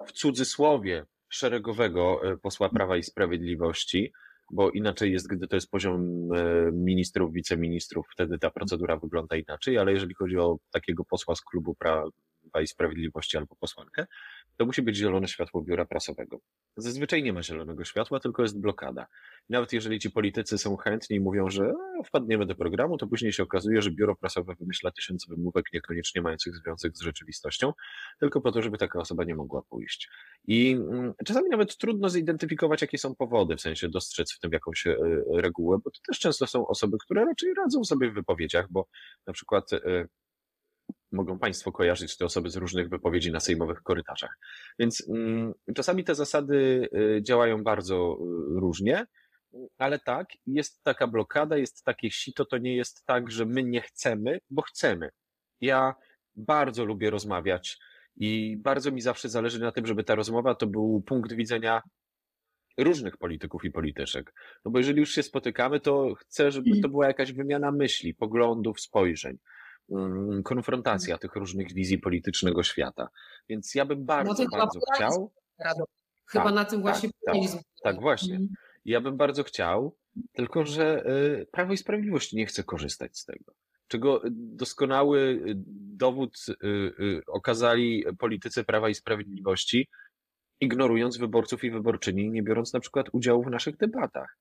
w 0.07 0.13
cudzysłowie 0.13 1.07
szeregowego 1.29 2.21
posła 2.43 2.69
Prawa 2.69 2.97
i 2.97 3.03
Sprawiedliwości, 3.03 4.13
bo 4.51 4.71
inaczej 4.71 5.13
jest, 5.13 5.29
gdy 5.29 5.49
to 5.49 5.57
jest 5.57 5.71
poziom 5.71 6.29
e, 6.35 6.73
ministrów, 6.73 7.33
wiceministrów, 7.33 8.07
wtedy 8.13 8.39
ta 8.39 8.51
procedura 8.51 8.97
wygląda 8.97 9.37
inaczej, 9.37 9.79
ale 9.79 9.93
jeżeli 9.93 10.15
chodzi 10.15 10.39
o 10.39 10.59
takiego 10.73 11.05
posła 11.05 11.35
z 11.35 11.41
klubu 11.41 11.75
Prawa 11.75 12.11
i 12.63 12.67
Sprawiedliwości 12.67 13.37
albo 13.37 13.57
posłankę, 13.61 14.07
to 14.61 14.67
musi 14.67 14.83
być 14.83 14.97
zielone 14.97 15.29
światło 15.29 15.63
biura 15.63 15.85
prasowego. 15.85 16.39
Zazwyczaj 16.77 17.23
nie 17.23 17.33
ma 17.33 17.43
zielonego 17.43 17.85
światła, 17.85 18.21
tylko 18.21 18.43
jest 18.43 18.61
blokada. 18.61 19.07
Nawet 19.49 19.73
jeżeli 19.73 19.99
ci 19.99 20.11
politycy 20.11 20.59
są 20.59 20.77
chętni 20.77 21.17
i 21.17 21.21
mówią, 21.21 21.51
że 21.51 21.73
wpadniemy 22.05 22.47
do 22.47 22.55
programu, 22.55 22.97
to 22.97 23.07
później 23.07 23.33
się 23.33 23.43
okazuje, 23.43 23.83
że 23.83 23.91
biuro 23.91 24.17
prasowe 24.17 24.55
wymyśla 24.61 24.91
tysiące 24.91 25.35
wymówek 25.35 25.65
niekoniecznie 25.73 26.23
mających 26.23 26.57
związek 26.57 26.97
z 26.97 27.01
rzeczywistością, 27.01 27.73
tylko 28.21 28.41
po 28.41 28.53
to, 28.53 28.63
żeby 28.63 28.79
taka 28.79 28.99
osoba 29.01 29.25
nie 29.25 29.35
mogła 29.35 29.63
pójść. 29.63 30.09
I 30.47 30.73
mm, 30.73 31.13
czasami 31.27 31.51
nawet 31.51 31.77
trudno 31.77 32.09
zidentyfikować, 32.09 32.83
jakie 32.83 32.99
są 32.99 33.15
powody, 33.15 33.57
w 33.57 33.61
sensie 33.61 33.89
dostrzec 33.89 34.33
w 34.33 34.41
tym 34.41 34.53
jakąś 34.53 34.87
e, 34.87 34.97
regułę, 35.35 35.79
bo 35.85 35.91
to 35.91 36.01
też 36.07 36.19
często 36.19 36.47
są 36.47 36.67
osoby, 36.67 36.97
które 37.01 37.25
raczej 37.25 37.55
radzą 37.55 37.85
sobie 37.85 38.11
w 38.11 38.15
wypowiedziach, 38.15 38.67
bo 38.71 38.87
na 39.27 39.33
przykład 39.33 39.73
e, 39.73 40.07
mogą 41.13 41.39
Państwo 41.39 41.73
kojarzyć 41.73 42.17
te 42.17 42.25
osoby 42.25 42.51
z 42.51 42.57
różnych 42.57 42.89
wypowiedzi 42.89 43.33
na 43.33 43.41
sejmowych 43.41 43.83
korytarzach. 43.83 44.39
Więc 44.79 45.09
mm, 45.09 45.53
czasami 45.75 46.05
te 46.05 46.15
zasady 46.15 46.89
y, 46.95 47.23
działają 47.23 47.65
bardzo 47.65 48.19
y, 48.21 48.61
różnie, 48.61 49.07
ale 49.79 49.99
tak, 49.99 50.29
jest 50.47 50.83
taka 50.83 51.07
blokada, 51.07 51.57
jest 51.57 51.85
takie 51.85 52.11
sito, 52.11 52.45
to 52.45 52.59
nie 52.59 52.77
jest 52.77 53.05
tak, 53.07 53.31
że 53.31 53.47
my 53.47 53.65
nie 53.65 53.81
chcemy, 53.81 54.39
bo 54.51 54.63
chcemy. 54.63 55.11
Ja 55.61 55.95
bardzo 56.37 56.85
lubię 56.85 57.11
rozmawiać 57.11 57.79
i 58.17 58.57
bardzo 58.57 58.93
mi 58.93 59.01
zawsze 59.01 59.29
zależy 59.29 59.61
na 59.61 59.73
tym, 59.73 59.87
żeby 59.87 60.05
ta 60.05 60.15
rozmowa 60.15 60.55
to 60.55 60.67
był 60.67 61.03
punkt 61.07 61.33
widzenia 61.33 61.83
różnych 62.79 63.17
polityków 63.17 63.65
i 63.65 63.71
polityczek. 63.71 64.35
No 64.65 64.71
bo 64.71 64.79
jeżeli 64.79 65.01
już 65.01 65.11
się 65.11 65.23
spotykamy, 65.23 65.81
to 65.81 66.15
chcę, 66.15 66.51
żeby 66.51 66.81
to 66.81 66.89
była 66.89 67.07
jakaś 67.07 67.33
wymiana 67.33 67.73
myśli, 67.73 68.15
poglądów, 68.15 68.81
spojrzeń. 68.81 69.39
Mm, 69.91 70.43
konfrontacja 70.43 71.19
tych 71.19 71.35
różnych 71.35 71.73
wizji 71.73 71.99
politycznego 71.99 72.63
świata. 72.63 73.09
Więc 73.49 73.75
ja 73.75 73.85
bym 73.85 74.05
bardzo, 74.05 74.45
no 74.53 74.59
bardzo 74.59 74.81
chciał. 74.95 75.33
Chyba 76.27 76.45
tak, 76.45 76.55
na 76.55 76.65
tym 76.65 76.81
właśnie 76.81 77.11
tak, 77.27 77.35
tak, 77.35 77.63
tak, 77.83 78.01
właśnie. 78.01 78.35
Mhm. 78.35 78.55
Ja 78.85 79.01
bym 79.01 79.17
bardzo 79.17 79.45
chciał, 79.45 79.97
tylko 80.33 80.67
że 80.67 81.07
y, 81.41 81.47
Prawo 81.53 81.73
i 81.73 81.77
Sprawiedliwość 81.77 82.33
nie 82.33 82.47
chce 82.47 82.65
korzystać 82.65 83.19
z 83.19 83.25
tego. 83.25 83.53
Czego 83.89 84.23
doskonały 84.31 85.19
y, 85.21 85.55
dowód 85.97 86.47
y, 86.65 87.23
okazali 87.27 88.05
politycy 88.19 88.65
Prawa 88.65 88.89
i 88.89 88.95
Sprawiedliwości, 88.95 89.89
ignorując 90.61 91.17
wyborców 91.17 91.65
i 91.65 91.71
wyborczyni, 91.71 92.31
nie 92.31 92.43
biorąc 92.43 92.73
na 92.73 92.81
przykład 92.81 93.07
udziału 93.13 93.43
w 93.43 93.51
naszych 93.51 93.77
debatach. 93.77 94.37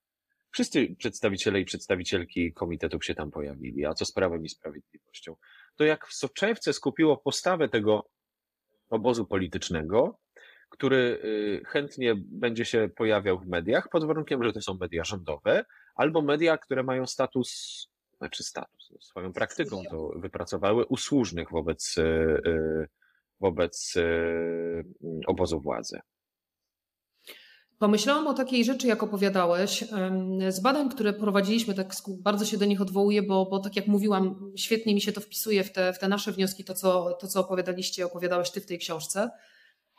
Wszyscy 0.51 0.95
przedstawiciele 0.97 1.59
i 1.59 1.65
przedstawicielki 1.65 2.53
komitetów 2.53 3.05
się 3.05 3.15
tam 3.15 3.31
pojawili, 3.31 3.85
a 3.85 3.93
co 3.93 4.05
z 4.05 4.11
Prawem 4.11 4.45
i 4.45 4.49
Sprawiedliwością? 4.49 5.35
To 5.75 5.83
jak 5.83 6.07
w 6.07 6.13
soczewce 6.13 6.73
skupiło 6.73 7.17
postawę 7.17 7.69
tego 7.69 8.09
obozu 8.89 9.25
politycznego, 9.25 10.19
który 10.69 11.21
y, 11.23 11.61
chętnie 11.65 12.15
będzie 12.17 12.65
się 12.65 12.89
pojawiał 12.95 13.39
w 13.39 13.47
mediach, 13.47 13.89
pod 13.89 14.05
warunkiem, 14.05 14.43
że 14.43 14.53
to 14.53 14.61
są 14.61 14.77
media 14.81 15.03
rządowe, 15.03 15.65
albo 15.95 16.21
media, 16.21 16.57
które 16.57 16.83
mają 16.83 17.07
status, 17.07 17.87
znaczy 18.17 18.43
status, 18.43 18.89
no, 18.91 19.01
swoją 19.01 19.33
praktyką 19.33 19.83
to 19.91 20.11
wypracowały, 20.15 20.85
usłużnych 20.85 21.51
wobec, 21.51 21.97
y, 21.97 22.01
y, 22.47 22.87
wobec 23.39 23.93
obozu 25.27 25.61
władzy. 25.61 25.99
Pomyślałam 27.79 28.27
o 28.27 28.33
takiej 28.33 28.65
rzeczy, 28.65 28.87
jak 28.87 29.03
opowiadałeś. 29.03 29.83
Z 30.49 30.59
badań, 30.59 30.89
które 30.89 31.13
prowadziliśmy, 31.13 31.73
tak 31.73 31.93
bardzo 32.07 32.45
się 32.45 32.57
do 32.57 32.65
nich 32.65 32.81
odwołuję, 32.81 33.21
bo, 33.21 33.45
bo 33.45 33.59
tak 33.59 33.75
jak 33.75 33.87
mówiłam, 33.87 34.51
świetnie 34.55 34.93
mi 34.93 35.01
się 35.01 35.11
to 35.11 35.21
wpisuje 35.21 35.63
w 35.63 35.71
te, 35.71 35.93
w 35.93 35.99
te 35.99 36.07
nasze 36.07 36.31
wnioski, 36.31 36.63
to 36.63 36.73
co, 36.73 37.17
to 37.21 37.27
co 37.27 37.39
opowiadaliście, 37.39 38.05
opowiadałeś 38.05 38.49
ty 38.49 38.61
w 38.61 38.65
tej 38.65 38.79
książce. 38.79 39.29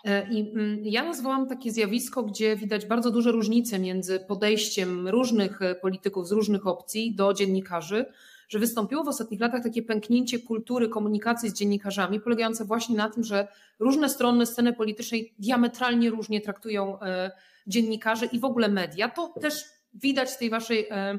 E, 0.04 0.32
I 0.32 0.50
mm, 0.50 0.78
ja 0.84 1.04
nazwałam 1.04 1.48
takie 1.48 1.72
zjawisko, 1.72 2.22
gdzie 2.22 2.56
widać 2.56 2.86
bardzo 2.86 3.10
duże 3.10 3.32
różnice 3.32 3.78
między 3.78 4.20
podejściem 4.20 5.08
różnych 5.08 5.62
e, 5.62 5.74
polityków 5.74 6.28
z 6.28 6.32
różnych 6.32 6.66
opcji 6.66 7.14
do 7.14 7.34
dziennikarzy, 7.34 8.04
że 8.50 8.58
wystąpiło 8.58 9.04
w 9.04 9.08
ostatnich 9.08 9.40
latach 9.40 9.62
takie 9.62 9.82
pęknięcie 9.82 10.38
kultury 10.38 10.88
komunikacji 10.88 11.50
z 11.50 11.52
dziennikarzami, 11.52 12.20
polegające 12.20 12.64
właśnie 12.64 12.96
na 12.96 13.10
tym, 13.10 13.24
że 13.24 13.48
różne 13.78 14.08
strony 14.08 14.46
sceny 14.46 14.72
politycznej 14.72 15.34
diametralnie 15.38 16.10
różnie 16.10 16.40
traktują 16.40 17.00
e, 17.00 17.30
dziennikarzy 17.66 18.26
i 18.26 18.40
w 18.40 18.44
ogóle 18.44 18.68
media. 18.68 19.08
To 19.08 19.28
też 19.40 19.64
widać 19.94 20.30
z 20.30 20.38
tej 20.38 20.50
waszej, 20.50 20.86
e, 20.90 21.18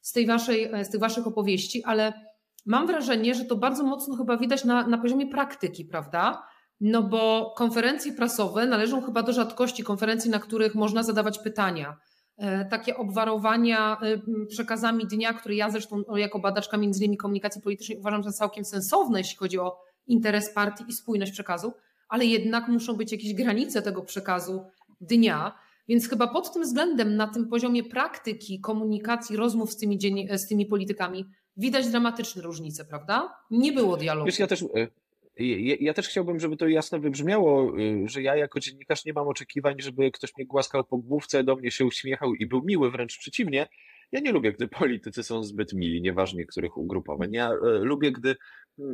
z 0.00 0.12
tej 0.12 0.26
waszej, 0.26 0.64
e, 0.72 0.84
z 0.84 0.90
tych 0.90 1.00
waszych 1.00 1.26
opowieści, 1.26 1.84
ale 1.84 2.12
mam 2.66 2.86
wrażenie, 2.86 3.34
że 3.34 3.44
to 3.44 3.56
bardzo 3.56 3.84
mocno 3.84 4.16
chyba 4.16 4.36
widać 4.36 4.64
na, 4.64 4.86
na 4.86 4.98
poziomie 4.98 5.26
praktyki, 5.26 5.84
prawda? 5.84 6.46
No 6.80 7.02
bo 7.02 7.54
konferencje 7.56 8.12
prasowe 8.12 8.66
należą 8.66 9.02
chyba 9.02 9.22
do 9.22 9.32
rzadkości 9.32 9.82
konferencji, 9.82 10.30
na 10.30 10.38
których 10.38 10.74
można 10.74 11.02
zadawać 11.02 11.38
pytania. 11.38 11.96
E, 12.38 12.64
takie 12.64 12.96
obwarowania 12.96 14.00
przekazami 14.48 15.06
dnia, 15.06 15.32
które 15.32 15.54
ja 15.54 15.70
zresztą 15.70 16.02
jako 16.16 16.38
badaczka 16.38 16.76
między 16.76 16.98
innymi 17.00 17.16
komunikacji 17.16 17.62
politycznej 17.62 17.98
uważam 17.98 18.22
za 18.22 18.32
całkiem 18.32 18.64
sensowne, 18.64 19.18
jeśli 19.18 19.36
chodzi 19.36 19.58
o 19.58 19.78
interes 20.06 20.54
partii 20.54 20.84
i 20.88 20.92
spójność 20.92 21.32
przekazu, 21.32 21.72
ale 22.08 22.24
jednak 22.24 22.68
muszą 22.68 22.94
być 22.94 23.12
jakieś 23.12 23.34
granice 23.34 23.82
tego 23.82 24.02
przekazu 24.02 24.64
dnia. 25.00 25.58
Więc 25.88 26.08
chyba 26.08 26.26
pod 26.26 26.52
tym 26.52 26.62
względem, 26.62 27.16
na 27.16 27.26
tym 27.26 27.48
poziomie 27.48 27.84
praktyki, 27.84 28.60
komunikacji, 28.60 29.36
rozmów 29.36 29.72
z 29.72 29.76
tymi, 29.76 29.98
z 30.34 30.48
tymi 30.48 30.66
politykami, 30.66 31.26
widać 31.56 31.88
dramatyczne 31.88 32.42
różnice, 32.42 32.84
prawda? 32.84 33.36
Nie 33.50 33.72
było 33.72 33.96
dialogu. 33.96 34.26
Wiesz, 34.26 34.38
ja 34.38 34.46
też, 34.46 34.62
e, 34.62 34.66
ja, 35.80 35.94
też 35.94 36.08
chciałbym, 36.08 36.40
żeby 36.40 36.56
to 36.56 36.68
jasno 36.68 37.00
wybrzmiało, 37.00 37.78
e, 37.78 38.08
że 38.08 38.22
ja 38.22 38.36
jako 38.36 38.60
dziennikarz 38.60 39.04
nie 39.04 39.12
mam 39.12 39.28
oczekiwań, 39.28 39.74
żeby 39.78 40.10
ktoś 40.10 40.36
mnie 40.36 40.46
głaskał 40.46 40.84
po 40.84 40.98
główce, 40.98 41.44
do 41.44 41.56
mnie 41.56 41.70
się 41.70 41.84
uśmiechał 41.84 42.34
i 42.34 42.46
był 42.46 42.62
miły, 42.64 42.90
wręcz 42.90 43.18
przeciwnie. 43.18 43.66
Ja 44.12 44.20
nie 44.20 44.32
lubię, 44.32 44.52
gdy 44.52 44.68
politycy 44.68 45.22
są 45.22 45.44
zbyt 45.44 45.72
mili, 45.72 46.02
nieważnie 46.02 46.46
których 46.46 46.76
ugrupowań. 46.76 47.32
Ja 47.32 47.50
e, 47.50 47.56
lubię, 47.62 48.12
gdy 48.12 48.36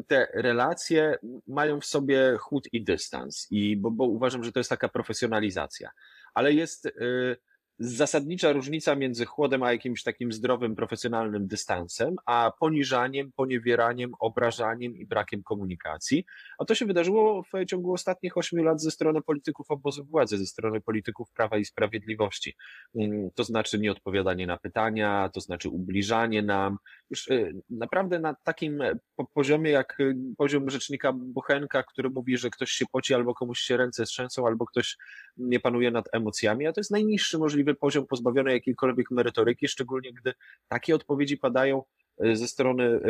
te 0.06 0.28
relacje 0.34 1.18
mają 1.46 1.80
w 1.80 1.84
sobie 1.84 2.36
chłód 2.38 2.68
i 2.72 2.84
dystans, 2.84 3.48
i 3.50 3.76
bo, 3.76 3.90
bo 3.90 4.04
uważam, 4.04 4.44
że 4.44 4.52
to 4.52 4.60
jest 4.60 4.70
taka 4.70 4.88
profesjonalizacja 4.88 5.90
ale 6.34 6.52
jest 6.52 6.86
y, 6.86 7.36
zasadnicza 7.84 8.52
różnica 8.52 8.96
między 8.96 9.24
chłodem 9.24 9.62
a 9.62 9.72
jakimś 9.72 10.02
takim 10.02 10.32
zdrowym, 10.32 10.76
profesjonalnym 10.76 11.46
dystansem, 11.46 12.16
a 12.26 12.52
poniżaniem, 12.60 13.32
poniewieraniem, 13.32 14.12
obrażaniem 14.20 14.96
i 14.96 15.06
brakiem 15.06 15.42
komunikacji. 15.42 16.24
A 16.58 16.64
to 16.64 16.74
się 16.74 16.86
wydarzyło 16.86 17.42
w 17.42 17.64
ciągu 17.66 17.92
ostatnich 17.92 18.36
ośmiu 18.36 18.62
lat 18.62 18.82
ze 18.82 18.90
strony 18.90 19.22
polityków 19.22 19.70
obozu 19.70 20.04
władzy, 20.04 20.38
ze 20.38 20.46
strony 20.46 20.80
polityków 20.80 21.30
Prawa 21.30 21.58
i 21.58 21.64
Sprawiedliwości. 21.64 22.56
Mm, 22.94 23.30
to 23.34 23.44
znaczy 23.44 23.78
nieodpowiadanie 23.78 24.46
na 24.46 24.56
pytania, 24.56 25.30
to 25.34 25.40
znaczy 25.40 25.68
ubliżanie 25.68 26.42
nam. 26.42 26.78
Już 27.10 27.28
y, 27.28 27.62
naprawdę 27.70 28.18
na 28.18 28.34
takim 28.44 28.82
poziomie 29.34 29.70
jak 29.70 30.00
y, 30.00 30.14
poziom 30.38 30.70
rzecznika 30.70 31.12
Bochenka, 31.12 31.82
który 31.82 32.10
mówi, 32.10 32.38
że 32.38 32.50
ktoś 32.50 32.70
się 32.70 32.84
poci 32.92 33.14
albo 33.14 33.34
komuś 33.34 33.58
się 33.58 33.76
ręce 33.76 34.04
trzęsą, 34.04 34.46
albo 34.46 34.66
ktoś 34.66 34.96
nie 35.36 35.60
panuje 35.60 35.90
nad 35.90 36.08
emocjami, 36.12 36.66
a 36.66 36.72
to 36.72 36.80
jest 36.80 36.90
najniższy 36.90 37.38
możliwy 37.38 37.71
poziom 37.74 38.06
pozbawiony 38.06 38.52
jakiejkolwiek 38.52 39.10
merytoryki, 39.10 39.68
szczególnie 39.68 40.12
gdy 40.12 40.32
takie 40.68 40.94
odpowiedzi 40.94 41.38
padają 41.38 41.82
e, 42.24 42.36
ze 42.36 42.48
strony 42.48 42.84
e, 42.84 43.00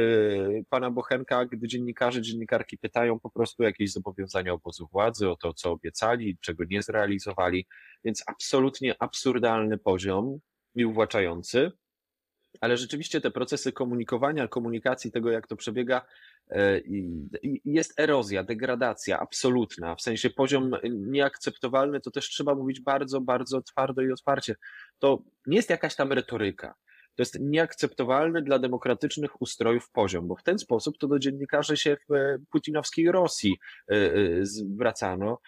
pana 0.68 0.90
Bochenka, 0.90 1.46
gdy 1.46 1.68
dziennikarze, 1.68 2.22
dziennikarki 2.22 2.78
pytają 2.78 3.20
po 3.20 3.30
prostu 3.30 3.62
jakieś 3.62 3.92
zobowiązania 3.92 4.52
obozu 4.52 4.88
władzy, 4.92 5.30
o 5.30 5.36
to, 5.36 5.54
co 5.54 5.70
obiecali, 5.70 6.38
czego 6.40 6.64
nie 6.70 6.82
zrealizowali, 6.82 7.66
więc 8.04 8.22
absolutnie 8.26 8.94
absurdalny 8.98 9.78
poziom. 9.78 10.38
i 10.74 10.84
uwłaczający, 10.84 11.72
ale 12.60 12.76
rzeczywiście 12.76 13.20
te 13.20 13.30
procesy 13.30 13.72
komunikowania, 13.72 14.48
komunikacji 14.48 15.12
tego, 15.12 15.30
jak 15.30 15.46
to 15.46 15.56
przebiega, 15.56 16.02
e, 16.50 16.80
jest 17.64 18.00
erozja, 18.00 18.44
degradacja 18.44 19.20
absolutna, 19.20 19.94
w 19.94 20.02
sensie 20.02 20.30
poziom 20.30 20.76
nieakceptowalny, 20.90 22.00
to 22.00 22.10
też 22.10 22.28
trzeba 22.28 22.54
mówić 22.54 22.80
bardzo, 22.80 23.20
bardzo 23.20 23.62
twardo 23.62 24.02
i 24.02 24.12
otwarcie. 24.12 24.54
To 24.98 25.22
nie 25.46 25.56
jest 25.56 25.70
jakaś 25.70 25.96
tam 25.96 26.12
retoryka. 26.12 26.74
To 27.16 27.22
jest 27.22 27.40
nieakceptowalny 27.40 28.42
dla 28.42 28.58
demokratycznych 28.58 29.42
ustrojów 29.42 29.90
poziom, 29.90 30.28
bo 30.28 30.36
w 30.36 30.42
ten 30.42 30.58
sposób 30.58 30.98
to 30.98 31.08
do 31.08 31.18
dziennikarzy 31.18 31.76
się 31.76 31.96
w 32.08 32.12
e, 32.12 32.38
putinowskiej 32.50 33.12
Rosji 33.12 33.56
e, 33.88 33.96
zwracano 34.42 35.38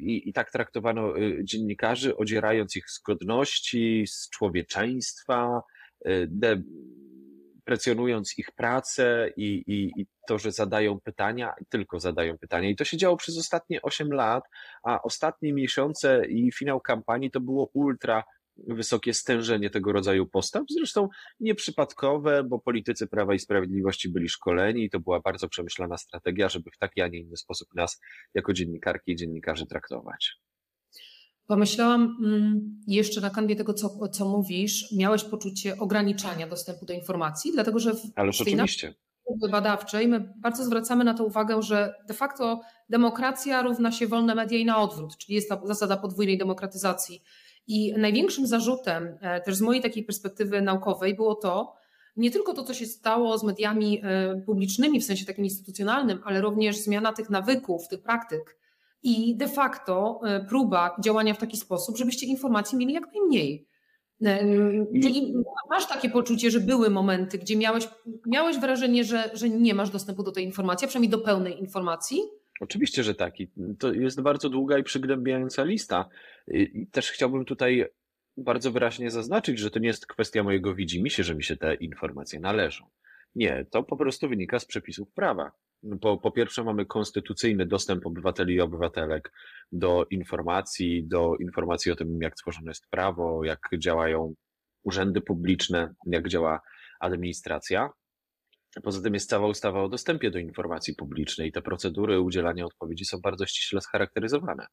i, 0.00 0.32
tak 0.34 0.50
traktowano 0.50 1.14
dziennikarzy, 1.42 2.16
odzierając 2.16 2.76
ich 2.76 2.90
z 2.90 3.02
godności, 3.02 4.04
z 4.06 4.30
człowieczeństwa, 4.30 5.62
deprecjonując 7.68 8.38
ich 8.38 8.52
pracę 8.52 9.30
i, 9.36 9.62
i, 9.66 10.00
i 10.00 10.06
to, 10.28 10.38
że 10.38 10.52
zadają 10.52 11.00
pytania, 11.00 11.54
tylko 11.68 12.00
zadają 12.00 12.38
pytania. 12.38 12.68
I 12.68 12.76
to 12.76 12.84
się 12.84 12.96
działo 12.96 13.16
przez 13.16 13.38
ostatnie 13.38 13.82
8 13.82 14.12
lat, 14.12 14.44
a 14.82 15.02
ostatnie 15.02 15.52
miesiące 15.52 16.26
i 16.26 16.52
finał 16.52 16.80
kampanii 16.80 17.30
to 17.30 17.40
było 17.40 17.70
ultra 17.72 18.24
wysokie 18.66 19.14
stężenie 19.14 19.70
tego 19.70 19.92
rodzaju 19.92 20.26
postaw, 20.26 20.62
zresztą 20.70 21.08
nieprzypadkowe, 21.40 22.44
bo 22.44 22.58
politycy 22.58 23.06
Prawa 23.06 23.34
i 23.34 23.38
Sprawiedliwości 23.38 24.08
byli 24.08 24.28
szkoleni 24.28 24.84
i 24.84 24.90
to 24.90 25.00
była 25.00 25.20
bardzo 25.20 25.48
przemyślana 25.48 25.96
strategia, 25.96 26.48
żeby 26.48 26.70
w 26.70 26.78
taki, 26.78 27.00
a 27.00 27.08
nie 27.08 27.18
inny 27.18 27.36
sposób 27.36 27.74
nas 27.74 28.00
jako 28.34 28.52
dziennikarki 28.52 29.12
i 29.12 29.16
dziennikarzy 29.16 29.66
traktować. 29.66 30.38
Pomyślałam 31.48 32.16
mm, 32.24 32.80
jeszcze 32.86 33.20
na 33.20 33.30
kanwie 33.30 33.56
tego, 33.56 33.74
co, 33.74 34.08
co 34.08 34.28
mówisz, 34.28 34.92
miałeś 34.96 35.24
poczucie 35.24 35.78
ograniczania 35.78 36.46
dostępu 36.46 36.86
do 36.86 36.92
informacji, 36.92 37.52
dlatego 37.52 37.78
że 37.78 37.94
w 37.94 38.00
Ależ 38.14 38.40
oczywiście. 38.40 38.94
badawczej 39.50 40.08
my 40.08 40.32
bardzo 40.36 40.64
zwracamy 40.64 41.04
na 41.04 41.14
to 41.14 41.24
uwagę, 41.24 41.62
że 41.62 41.94
de 42.08 42.14
facto 42.14 42.60
demokracja 42.88 43.62
równa 43.62 43.92
się 43.92 44.06
wolne 44.06 44.34
media 44.34 44.58
i 44.58 44.64
na 44.64 44.78
odwrót, 44.78 45.16
czyli 45.16 45.34
jest 45.34 45.48
ta 45.48 45.60
zasada 45.64 45.96
podwójnej 45.96 46.38
demokratyzacji. 46.38 47.22
I 47.66 47.94
największym 47.98 48.46
zarzutem, 48.46 49.18
e, 49.20 49.40
też 49.40 49.54
z 49.54 49.60
mojej 49.60 49.82
takiej 49.82 50.04
perspektywy 50.04 50.62
naukowej, 50.62 51.14
było 51.14 51.34
to, 51.34 51.74
nie 52.16 52.30
tylko 52.30 52.54
to, 52.54 52.64
co 52.64 52.74
się 52.74 52.86
stało 52.86 53.38
z 53.38 53.44
mediami 53.44 54.00
e, 54.04 54.42
publicznymi 54.46 55.00
w 55.00 55.04
sensie 55.04 55.26
takim 55.26 55.44
instytucjonalnym, 55.44 56.20
ale 56.24 56.40
również 56.40 56.76
zmiana 56.76 57.12
tych 57.12 57.30
nawyków, 57.30 57.88
tych 57.88 58.02
praktyk 58.02 58.58
i 59.02 59.36
de 59.36 59.48
facto 59.48 60.20
e, 60.24 60.44
próba 60.44 60.96
działania 61.04 61.34
w 61.34 61.38
taki 61.38 61.56
sposób, 61.56 61.96
żebyście 61.96 62.26
informacji 62.26 62.78
mieli 62.78 62.94
jak 62.94 63.04
najmniej. 63.14 63.68
E, 64.24 64.38
czyli 65.02 65.34
masz 65.70 65.86
takie 65.86 66.10
poczucie, 66.10 66.50
że 66.50 66.60
były 66.60 66.90
momenty, 66.90 67.38
gdzie 67.38 67.56
miałeś, 67.56 67.88
miałeś 68.26 68.58
wrażenie, 68.58 69.04
że, 69.04 69.30
że 69.34 69.48
nie 69.48 69.74
masz 69.74 69.90
dostępu 69.90 70.22
do 70.22 70.32
tej 70.32 70.44
informacji, 70.44 70.84
a 70.84 70.88
przynajmniej 70.88 71.10
do 71.10 71.18
pełnej 71.18 71.60
informacji? 71.60 72.22
Oczywiście, 72.60 73.02
że 73.02 73.14
tak. 73.14 73.40
I 73.40 73.50
to 73.78 73.92
jest 73.92 74.20
bardzo 74.20 74.48
długa 74.48 74.78
i 74.78 74.82
przygnębiająca 74.82 75.64
lista. 75.64 76.08
I 76.48 76.86
też 76.86 77.10
chciałbym 77.10 77.44
tutaj 77.44 77.84
bardzo 78.36 78.72
wyraźnie 78.72 79.10
zaznaczyć, 79.10 79.58
że 79.58 79.70
to 79.70 79.78
nie 79.78 79.86
jest 79.86 80.06
kwestia 80.06 80.42
mojego 80.42 80.74
widzimisię, 80.74 81.24
że 81.24 81.34
mi 81.34 81.44
się 81.44 81.56
te 81.56 81.74
informacje 81.74 82.40
należą. 82.40 82.86
Nie, 83.34 83.66
to 83.70 83.82
po 83.82 83.96
prostu 83.96 84.28
wynika 84.28 84.58
z 84.58 84.64
przepisów 84.64 85.12
prawa. 85.12 85.52
Po, 86.00 86.16
po 86.16 86.30
pierwsze, 86.30 86.64
mamy 86.64 86.86
konstytucyjny 86.86 87.66
dostęp 87.66 88.06
obywateli 88.06 88.54
i 88.54 88.60
obywatelek 88.60 89.32
do 89.72 90.06
informacji, 90.10 91.08
do 91.08 91.36
informacji 91.36 91.92
o 91.92 91.96
tym, 91.96 92.18
jak 92.22 92.34
tworzone 92.34 92.70
jest 92.70 92.86
prawo, 92.90 93.44
jak 93.44 93.58
działają 93.78 94.34
urzędy 94.84 95.20
publiczne, 95.20 95.94
jak 96.06 96.28
działa 96.28 96.60
administracja. 97.00 97.90
Poza 98.82 99.02
tym 99.02 99.14
jest 99.14 99.30
cała 99.30 99.48
ustawa 99.48 99.82
o 99.82 99.88
dostępie 99.88 100.30
do 100.30 100.38
informacji 100.38 100.94
publicznej 100.94 101.52
te 101.52 101.62
procedury 101.62 102.20
udzielania 102.20 102.64
odpowiedzi 102.64 103.04
są 103.04 103.18
bardzo 103.20 103.46
ściśle 103.46 103.80
scharakteryzowane. 103.80 104.66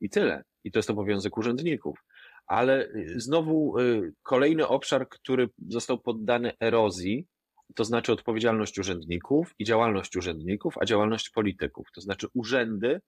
I 0.00 0.10
tyle. 0.10 0.42
I 0.64 0.72
to 0.72 0.78
jest 0.78 0.90
obowiązek 0.90 1.38
urzędników. 1.38 1.98
Ale 2.46 2.86
y, 2.86 3.20
znowu 3.20 3.78
y, 3.78 4.12
kolejny 4.22 4.68
obszar, 4.68 5.08
który 5.08 5.48
został 5.68 6.00
poddany 6.00 6.52
erozji, 6.60 7.26
to 7.74 7.84
znaczy 7.84 8.12
odpowiedzialność 8.12 8.78
urzędników 8.78 9.54
i 9.58 9.64
działalność 9.64 10.16
urzędników, 10.16 10.74
a 10.80 10.84
działalność 10.84 11.30
polityków. 11.30 11.86
To 11.94 12.00
znaczy 12.00 12.26
urzędy 12.34 13.00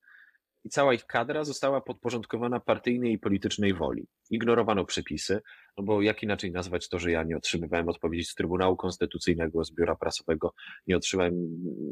i 0.64 0.68
cała 0.68 0.94
ich 0.94 1.06
kadra 1.06 1.44
została 1.44 1.80
podporządkowana 1.80 2.60
partyjnej 2.60 3.12
i 3.12 3.18
politycznej 3.18 3.74
woli. 3.74 4.06
Ignorowano 4.30 4.84
przepisy, 4.84 5.40
no 5.78 5.84
bo 5.84 6.02
jak 6.02 6.22
inaczej 6.22 6.52
nazwać 6.52 6.88
to, 6.88 6.98
że 6.98 7.10
ja 7.10 7.22
nie 7.22 7.36
otrzymywałem 7.36 7.88
odpowiedzi 7.88 8.24
z 8.24 8.34
Trybunału 8.34 8.76
Konstytucyjnego, 8.76 9.64
z 9.64 9.74
Biura 9.74 9.96
Prasowego, 9.96 10.54
nie 10.86 10.96
otrzymałem 10.96 11.34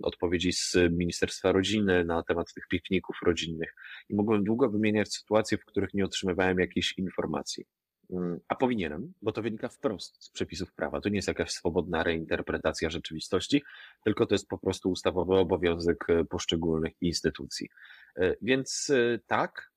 odpowiedzi 0.03 0.53
z 0.53 0.77
Ministerstwa 0.91 1.53
Rodziny 1.53 2.05
na 2.05 2.23
temat 2.23 2.55
tych 2.55 2.69
pikników 2.69 3.17
rodzinnych 3.27 3.75
i 4.09 4.15
mogłem 4.15 4.45
długo 4.45 4.71
wymieniać 4.71 5.15
sytuacje, 5.15 5.59
w 5.59 5.65
których 5.65 5.95
nie 5.95 6.05
otrzymywałem 6.05 6.59
jakiejś 6.59 6.99
informacji. 6.99 7.65
Mm, 8.13 8.41
a 8.49 8.55
powinienem, 8.55 9.13
bo 9.23 9.33
to 9.33 9.43
wynika 9.43 9.69
wprost 9.69 10.25
z 10.25 10.31
przepisów 10.31 10.73
prawa. 10.73 11.01
To 11.01 11.09
nie 11.09 11.17
jest 11.17 11.29
jakaś 11.29 11.51
swobodna 11.51 12.03
reinterpretacja 12.03 12.91
rzeczywistości, 12.91 13.63
tylko 14.05 14.27
to 14.27 14.35
jest 14.35 14.49
po 14.49 14.59
prostu 14.59 14.91
ustawowy 14.91 15.37
obowiązek 15.37 16.11
e, 16.11 16.25
poszczególnych 16.25 16.93
instytucji. 17.01 17.69
E, 18.17 18.37
więc 18.43 18.91
e, 18.91 19.19
tak, 19.27 19.73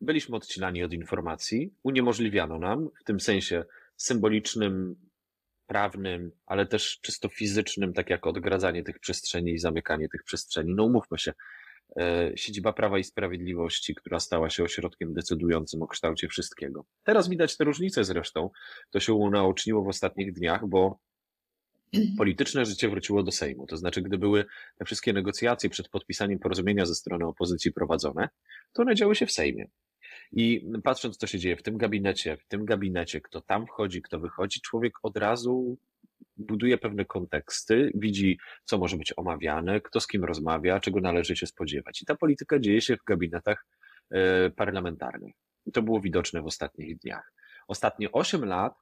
byliśmy 0.00 0.36
odcinani 0.36 0.84
od 0.84 0.92
informacji, 0.92 1.74
uniemożliwiano 1.82 2.58
nam 2.58 2.88
w 3.00 3.04
tym 3.04 3.20
sensie 3.20 3.64
symbolicznym, 3.96 4.96
prawnym, 5.66 6.30
ale 6.46 6.66
też 6.66 7.00
czysto 7.00 7.28
fizycznym, 7.28 7.92
tak 7.92 8.10
jak 8.10 8.26
odgradzanie 8.26 8.82
tych 8.82 8.98
przestrzeni 8.98 9.52
i 9.52 9.58
zamykanie 9.58 10.08
tych 10.08 10.22
przestrzeni. 10.24 10.74
No 10.74 10.84
umówmy 10.84 11.18
się, 11.18 11.32
siedziba 12.36 12.72
Prawa 12.72 12.98
i 12.98 13.04
Sprawiedliwości, 13.04 13.94
która 13.94 14.20
stała 14.20 14.50
się 14.50 14.64
ośrodkiem 14.64 15.14
decydującym 15.14 15.82
o 15.82 15.86
kształcie 15.86 16.28
wszystkiego. 16.28 16.84
Teraz 17.04 17.28
widać 17.28 17.56
te 17.56 17.64
różnice 17.64 18.04
zresztą. 18.04 18.50
To 18.90 19.00
się 19.00 19.12
unaoczniło 19.12 19.84
w 19.84 19.88
ostatnich 19.88 20.32
dniach, 20.32 20.66
bo 20.68 20.98
polityczne 22.18 22.64
życie 22.64 22.88
wróciło 22.88 23.22
do 23.22 23.32
Sejmu. 23.32 23.66
To 23.66 23.76
znaczy, 23.76 24.02
gdy 24.02 24.18
były 24.18 24.44
te 24.78 24.84
wszystkie 24.84 25.12
negocjacje 25.12 25.70
przed 25.70 25.88
podpisaniem 25.88 26.38
porozumienia 26.38 26.86
ze 26.86 26.94
strony 26.94 27.26
opozycji 27.26 27.72
prowadzone, 27.72 28.28
to 28.72 28.82
one 28.82 28.94
działy 28.94 29.14
się 29.14 29.26
w 29.26 29.32
Sejmie. 29.32 29.68
I 30.32 30.66
patrząc, 30.84 31.16
co 31.16 31.26
się 31.26 31.38
dzieje 31.38 31.56
w 31.56 31.62
tym 31.62 31.78
gabinecie, 31.78 32.36
w 32.36 32.46
tym 32.46 32.64
gabinecie, 32.64 33.20
kto 33.20 33.40
tam 33.40 33.66
wchodzi, 33.66 34.02
kto 34.02 34.20
wychodzi, 34.20 34.60
człowiek 34.60 34.94
od 35.02 35.16
razu 35.16 35.78
buduje 36.36 36.78
pewne 36.78 37.04
konteksty, 37.04 37.90
widzi, 37.94 38.38
co 38.64 38.78
może 38.78 38.96
być 38.96 39.12
omawiane, 39.16 39.80
kto 39.80 40.00
z 40.00 40.06
kim 40.06 40.24
rozmawia, 40.24 40.80
czego 40.80 41.00
należy 41.00 41.36
się 41.36 41.46
spodziewać. 41.46 42.02
I 42.02 42.06
ta 42.06 42.14
polityka 42.14 42.58
dzieje 42.58 42.80
się 42.80 42.96
w 42.96 43.04
gabinetach 43.04 43.66
e, 44.10 44.50
parlamentarnych. 44.50 45.34
To 45.72 45.82
było 45.82 46.00
widoczne 46.00 46.42
w 46.42 46.46
ostatnich 46.46 46.98
dniach. 46.98 47.32
Ostatnie 47.68 48.12
8 48.12 48.44
lat 48.44 48.74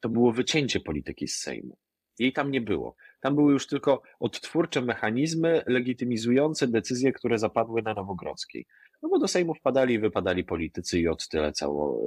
to 0.00 0.08
było 0.08 0.32
wycięcie 0.32 0.80
polityki 0.80 1.28
z 1.28 1.36
Sejmu. 1.36 1.76
Jej 2.18 2.32
tam 2.32 2.50
nie 2.50 2.60
było. 2.60 2.96
Tam 3.20 3.34
były 3.34 3.52
już 3.52 3.66
tylko 3.66 4.02
odtwórcze 4.20 4.82
mechanizmy 4.82 5.62
legitymizujące 5.66 6.68
decyzje, 6.68 7.12
które 7.12 7.38
zapadły 7.38 7.82
na 7.82 7.94
Nowogrodzkiej. 7.94 8.66
No 9.02 9.08
bo 9.08 9.18
do 9.18 9.28
Sejmu 9.28 9.54
wpadali 9.54 9.94
i 9.94 9.98
wypadali 9.98 10.44
politycy 10.44 11.00
i 11.00 11.08
od 11.08 11.28
tyle 11.28 11.52
cało, 11.52 12.02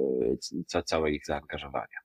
ca, 0.66 0.82
całe 0.82 1.10
ich 1.10 1.26
zaangażowania. 1.26 2.03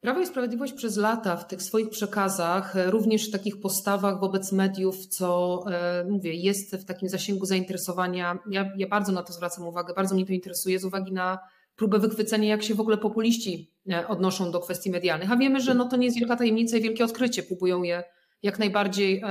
Prawo 0.00 0.20
i 0.20 0.26
Sprawiedliwość 0.26 0.72
przez 0.72 0.96
lata 0.96 1.36
w 1.36 1.46
tych 1.46 1.62
swoich 1.62 1.90
przekazach, 1.90 2.76
e, 2.76 2.90
również 2.90 3.28
w 3.28 3.32
takich 3.32 3.60
postawach 3.60 4.20
wobec 4.20 4.52
mediów, 4.52 5.06
co 5.06 5.58
e, 5.70 6.04
mówię, 6.04 6.34
jest 6.34 6.76
w 6.76 6.84
takim 6.84 7.08
zasięgu 7.08 7.46
zainteresowania. 7.46 8.38
Ja, 8.50 8.72
ja 8.76 8.88
bardzo 8.88 9.12
na 9.12 9.22
to 9.22 9.32
zwracam 9.32 9.66
uwagę, 9.66 9.94
bardzo 9.94 10.14
mnie 10.14 10.26
to 10.26 10.32
interesuje 10.32 10.78
z 10.78 10.84
uwagi 10.84 11.12
na 11.12 11.38
próbę 11.76 11.98
wychwycenia, 11.98 12.48
jak 12.48 12.62
się 12.62 12.74
w 12.74 12.80
ogóle 12.80 12.96
populiści 12.96 13.72
e, 13.90 14.08
odnoszą 14.08 14.50
do 14.50 14.60
kwestii 14.60 14.90
medialnych. 14.90 15.32
A 15.32 15.36
wiemy, 15.36 15.60
że 15.60 15.74
no 15.74 15.88
to 15.88 15.96
nie 15.96 16.06
jest 16.06 16.18
wielka 16.18 16.36
tajemnica 16.36 16.76
i 16.76 16.80
wielkie 16.80 17.04
odkrycie. 17.04 17.42
Próbują 17.42 17.82
je 17.82 18.04
jak 18.42 18.58
najbardziej 18.58 19.22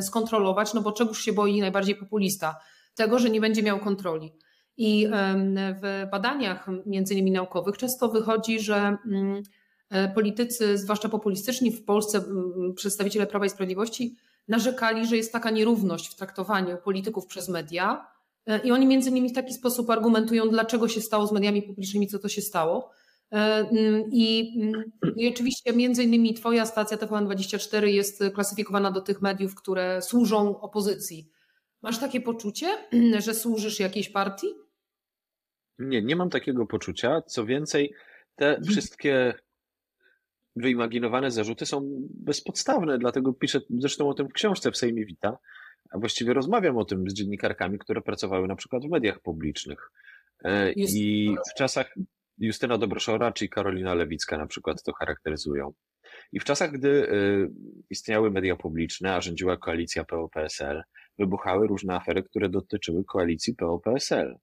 skontrolować, 0.00 0.74
no 0.74 0.80
bo 0.80 0.92
czegoś 0.92 1.18
się 1.18 1.32
boi 1.32 1.60
najbardziej 1.60 1.96
populista? 1.96 2.56
Tego, 2.94 3.18
że 3.18 3.30
nie 3.30 3.40
będzie 3.40 3.62
miał 3.62 3.78
kontroli. 3.78 4.32
I 4.76 5.08
w 5.82 6.06
badaniach, 6.10 6.66
między 6.86 7.14
innymi 7.14 7.30
naukowych, 7.30 7.78
często 7.78 8.08
wychodzi, 8.08 8.60
że 8.60 8.96
mm, 9.06 9.42
politycy, 10.14 10.78
zwłaszcza 10.78 11.08
populistyczni 11.08 11.72
w 11.72 11.84
Polsce, 11.84 12.24
przedstawiciele 12.74 13.26
Prawa 13.26 13.46
i 13.46 13.50
Sprawiedliwości, 13.50 14.16
narzekali, 14.48 15.06
że 15.06 15.16
jest 15.16 15.32
taka 15.32 15.50
nierówność 15.50 16.08
w 16.08 16.14
traktowaniu 16.14 16.76
polityków 16.84 17.26
przez 17.26 17.48
media. 17.48 18.06
E, 18.46 18.58
I 18.58 18.72
oni 18.72 18.86
między 18.86 19.10
innymi 19.10 19.28
w 19.28 19.34
taki 19.34 19.54
sposób 19.54 19.90
argumentują, 19.90 20.48
dlaczego 20.48 20.88
się 20.88 21.00
stało 21.00 21.26
z 21.26 21.32
mediami 21.32 21.62
publicznymi, 21.62 22.06
co 22.06 22.18
to 22.18 22.28
się 22.28 22.42
stało. 22.42 22.90
E, 23.32 23.66
I, 24.12 24.58
I, 25.16 25.28
oczywiście 25.28 25.72
między 25.72 26.04
innymi 26.04 26.34
twoja 26.34 26.66
stacja 26.66 26.96
TVN24 26.96 27.84
jest 27.84 28.24
klasyfikowana 28.34 28.90
do 28.90 29.00
tych 29.00 29.22
mediów, 29.22 29.54
które 29.54 30.02
służą 30.02 30.60
opozycji. 30.60 31.30
Masz 31.82 31.98
takie 31.98 32.20
poczucie, 32.20 32.66
że 33.24 33.34
służysz 33.34 33.80
jakiejś 33.80 34.08
partii? 34.08 34.46
Nie, 35.78 36.02
nie 36.02 36.16
mam 36.16 36.30
takiego 36.30 36.66
poczucia. 36.66 37.22
Co 37.26 37.46
więcej, 37.46 37.94
te 38.36 38.48
mhm. 38.48 38.64
wszystkie 38.64 39.34
wyimaginowane 40.56 41.30
zarzuty 41.30 41.66
są 41.66 41.90
bezpodstawne, 42.10 42.98
dlatego 42.98 43.32
piszę 43.32 43.60
zresztą 43.70 44.08
o 44.08 44.14
tym 44.14 44.28
w 44.28 44.32
książce 44.32 44.70
w 44.70 44.76
Sejmie 44.76 45.06
Wita, 45.06 45.38
a 45.90 45.98
właściwie 45.98 46.34
rozmawiam 46.34 46.76
o 46.76 46.84
tym 46.84 47.10
z 47.10 47.14
dziennikarkami, 47.14 47.78
które 47.78 48.00
pracowały 48.00 48.48
na 48.48 48.56
przykład 48.56 48.82
w 48.86 48.90
mediach 48.90 49.20
publicznych. 49.20 49.90
E, 50.44 50.72
I 50.72 51.36
w 51.50 51.58
czasach 51.58 51.94
Justyna 52.38 52.78
Dobroszora 52.78 53.32
czy 53.32 53.48
Karolina 53.48 53.94
Lewicka 53.94 54.38
na 54.38 54.46
przykład 54.46 54.82
to 54.82 54.92
charakteryzują. 54.92 55.72
I 56.32 56.40
w 56.40 56.44
czasach, 56.44 56.72
gdy 56.72 57.10
e, 57.10 57.14
istniały 57.90 58.30
media 58.30 58.56
publiczne, 58.56 59.14
a 59.14 59.20
rządziła 59.20 59.56
koalicja 59.56 60.04
PO-PSL, 60.04 60.82
wybuchały 61.18 61.66
różne 61.66 61.94
afery, 61.94 62.22
które 62.22 62.48
dotyczyły 62.48 63.04
koalicji 63.04 63.54
PO-PSL. 63.54 64.38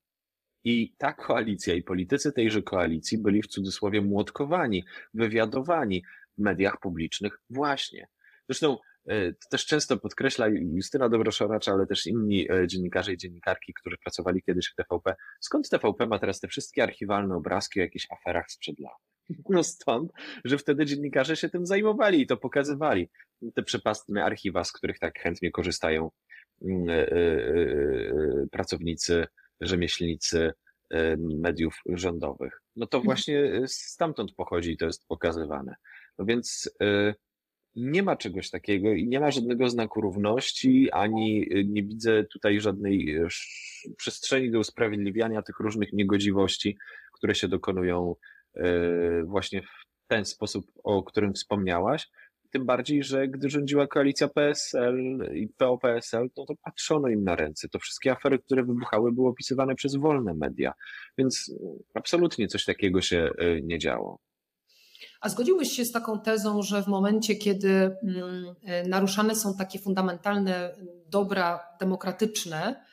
I 0.64 0.94
ta 0.98 1.14
koalicja 1.14 1.74
i 1.74 1.84
politycy 1.84 2.32
tejże 2.32 2.62
koalicji 2.62 3.18
byli 3.18 3.42
w 3.42 3.48
cudzysłowie 3.48 4.02
młotkowani, 4.02 4.84
wywiadowani 5.14 6.04
w 6.38 6.42
mediach 6.42 6.80
publicznych 6.80 7.40
właśnie. 7.50 8.08
Zresztą 8.50 8.78
e, 9.08 9.32
to 9.32 9.50
też 9.50 9.66
często 9.66 9.98
podkreśla 9.98 10.48
Justyna 10.48 11.10
Dobroszoracz, 11.10 11.68
ale 11.68 11.88
też 11.88 12.08
inni 12.08 12.52
e, 12.52 12.68
dziennikarze 12.68 13.14
i 13.14 13.18
dziennikarki, 13.18 13.74
którzy 13.74 13.98
pracowali 13.98 14.42
kiedyś 14.44 14.68
w 14.68 14.76
TVP. 14.76 15.16
Skąd 15.40 15.70
TVP 15.70 16.08
ma 16.08 16.20
teraz 16.20 16.40
te 16.40 16.48
wszystkie 16.48 16.84
archiwalne 16.84 17.36
obrazki 17.36 17.80
o 17.80 17.84
jakichś 17.84 18.08
aferach 18.12 18.52
sprzed 18.52 18.80
lat? 18.80 18.98
No 19.50 19.64
stąd, 19.64 20.12
że 20.46 20.58
wtedy 20.58 20.86
dziennikarze 20.86 21.36
się 21.36 21.50
tym 21.50 21.66
zajmowali 21.66 22.22
i 22.22 22.28
to 22.28 22.38
pokazywali. 22.38 23.10
Te 23.56 23.64
przepastne 23.64 24.24
archiwa, 24.24 24.64
z 24.64 24.72
których 24.72 25.00
tak 25.00 25.20
chętnie 25.20 25.52
korzystają 25.52 26.12
mm, 26.62 26.90
e, 26.90 27.08
pracownicy 28.52 29.28
rzemieślnicy 29.62 30.54
e, 30.90 31.18
mediów 31.18 31.76
rządowych. 31.90 32.62
No 32.76 32.88
to 32.88 32.98
mhm. 32.98 33.06
właśnie 33.06 33.40
e, 33.44 33.68
stamtąd 33.68 34.34
pochodzi 34.36 34.72
i 34.72 34.78
to 34.78 34.86
jest 34.86 35.08
pokazywane. 35.08 35.76
No 36.18 36.26
więc 36.26 36.76
e, 36.82 37.14
nie 37.76 38.04
ma 38.04 38.16
czegoś 38.16 38.50
takiego 38.50 38.94
i 38.94 39.08
nie 39.08 39.20
ma 39.20 39.32
żadnego 39.32 39.70
znaku 39.70 40.02
równości, 40.02 40.92
ani 40.92 41.48
nie 41.66 41.84
widzę 41.84 42.24
tutaj 42.24 42.60
żadnej 42.60 43.20
przestrzeni 43.98 44.52
do 44.52 44.60
usprawiedliwiania 44.60 45.42
tych 45.42 45.60
różnych 45.60 45.94
niegodziwości, 45.94 46.78
które 47.14 47.36
się 47.36 47.48
dokonują 47.48 48.16
właśnie 49.26 49.62
w 49.62 50.08
ten 50.08 50.26
sposób, 50.26 50.66
o 50.84 51.04
którym 51.04 51.34
wspomniałaś. 51.34 52.10
Tym 52.54 52.66
bardziej, 52.66 53.04
że 53.04 53.28
gdy 53.28 53.50
rządziła 53.50 53.88
koalicja 53.88 54.28
PSL 54.28 54.98
i 55.36 55.48
PO-PSL, 55.48 56.30
to, 56.36 56.46
to 56.46 56.54
patrzono 56.64 57.08
im 57.08 57.24
na 57.24 57.36
ręce. 57.36 57.70
To 57.70 57.80
wszystkie 57.80 58.12
afery, 58.12 58.40
które 58.40 58.64
wybuchały, 58.64 59.12
były 59.12 59.30
opisywane 59.30 59.76
przez 59.76 59.96
wolne 59.96 60.34
media. 60.34 60.74
Więc 61.18 61.54
absolutnie 61.94 62.48
coś 62.48 62.66
takiego 62.66 63.02
się 63.02 63.30
e, 63.38 63.62
nie 63.62 63.80
działo. 63.80 64.20
A 65.22 65.30
zgodziłbyś 65.30 65.72
się 65.72 65.86
z 65.86 65.92
taką 65.92 66.20
tezą, 66.20 66.62
że 66.62 66.84
w 66.84 66.88
momencie, 66.88 67.36
kiedy 67.36 67.70
mm, 67.70 68.56
e, 68.64 68.88
naruszane 68.88 69.36
są 69.36 69.58
takie 69.58 69.80
fundamentalne 69.80 70.76
dobra 71.08 71.60
demokratyczne, 71.80 72.86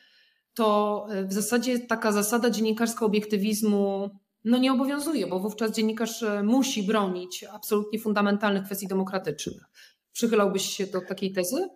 to 0.53 1.07
e, 1.11 1.25
w 1.25 1.33
zasadzie 1.33 1.79
taka 1.79 2.11
zasada 2.11 2.49
dziennikarskiego 2.49 3.05
obiektywizmu 3.05 4.09
no 4.43 4.57
nie 4.57 4.73
obowiązuje, 4.73 5.27
bo 5.27 5.39
wówczas 5.39 5.71
dziennikarz 5.71 6.23
e, 6.23 6.43
musi 6.43 6.83
bronić 6.83 7.43
absolutnie 7.43 7.99
fundamentalnych 7.99 8.63
kwestii 8.63 8.87
demokratycznych. 8.87 9.63
Przychylałbyś 10.11 10.61
się 10.61 10.87
do 10.87 11.01
takiej 11.01 11.31
tezy? 11.31 11.69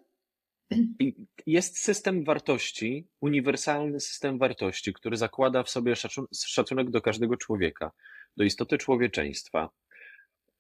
Jest 1.45 1.77
system 1.77 2.23
wartości, 2.23 3.07
uniwersalny 3.21 3.99
system 3.99 4.37
wartości, 4.37 4.93
który 4.93 5.17
zakłada 5.17 5.63
w 5.63 5.69
sobie 5.69 5.93
szacunek 6.33 6.89
do 6.89 7.01
każdego 7.01 7.37
człowieka, 7.37 7.91
do 8.37 8.43
istoty 8.43 8.77
człowieczeństwa, 8.77 9.69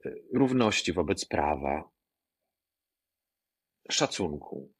e, 0.05 0.11
równości 0.33 0.93
wobec 0.93 1.25
prawa, 1.25 1.89
szacunku. 3.91 4.71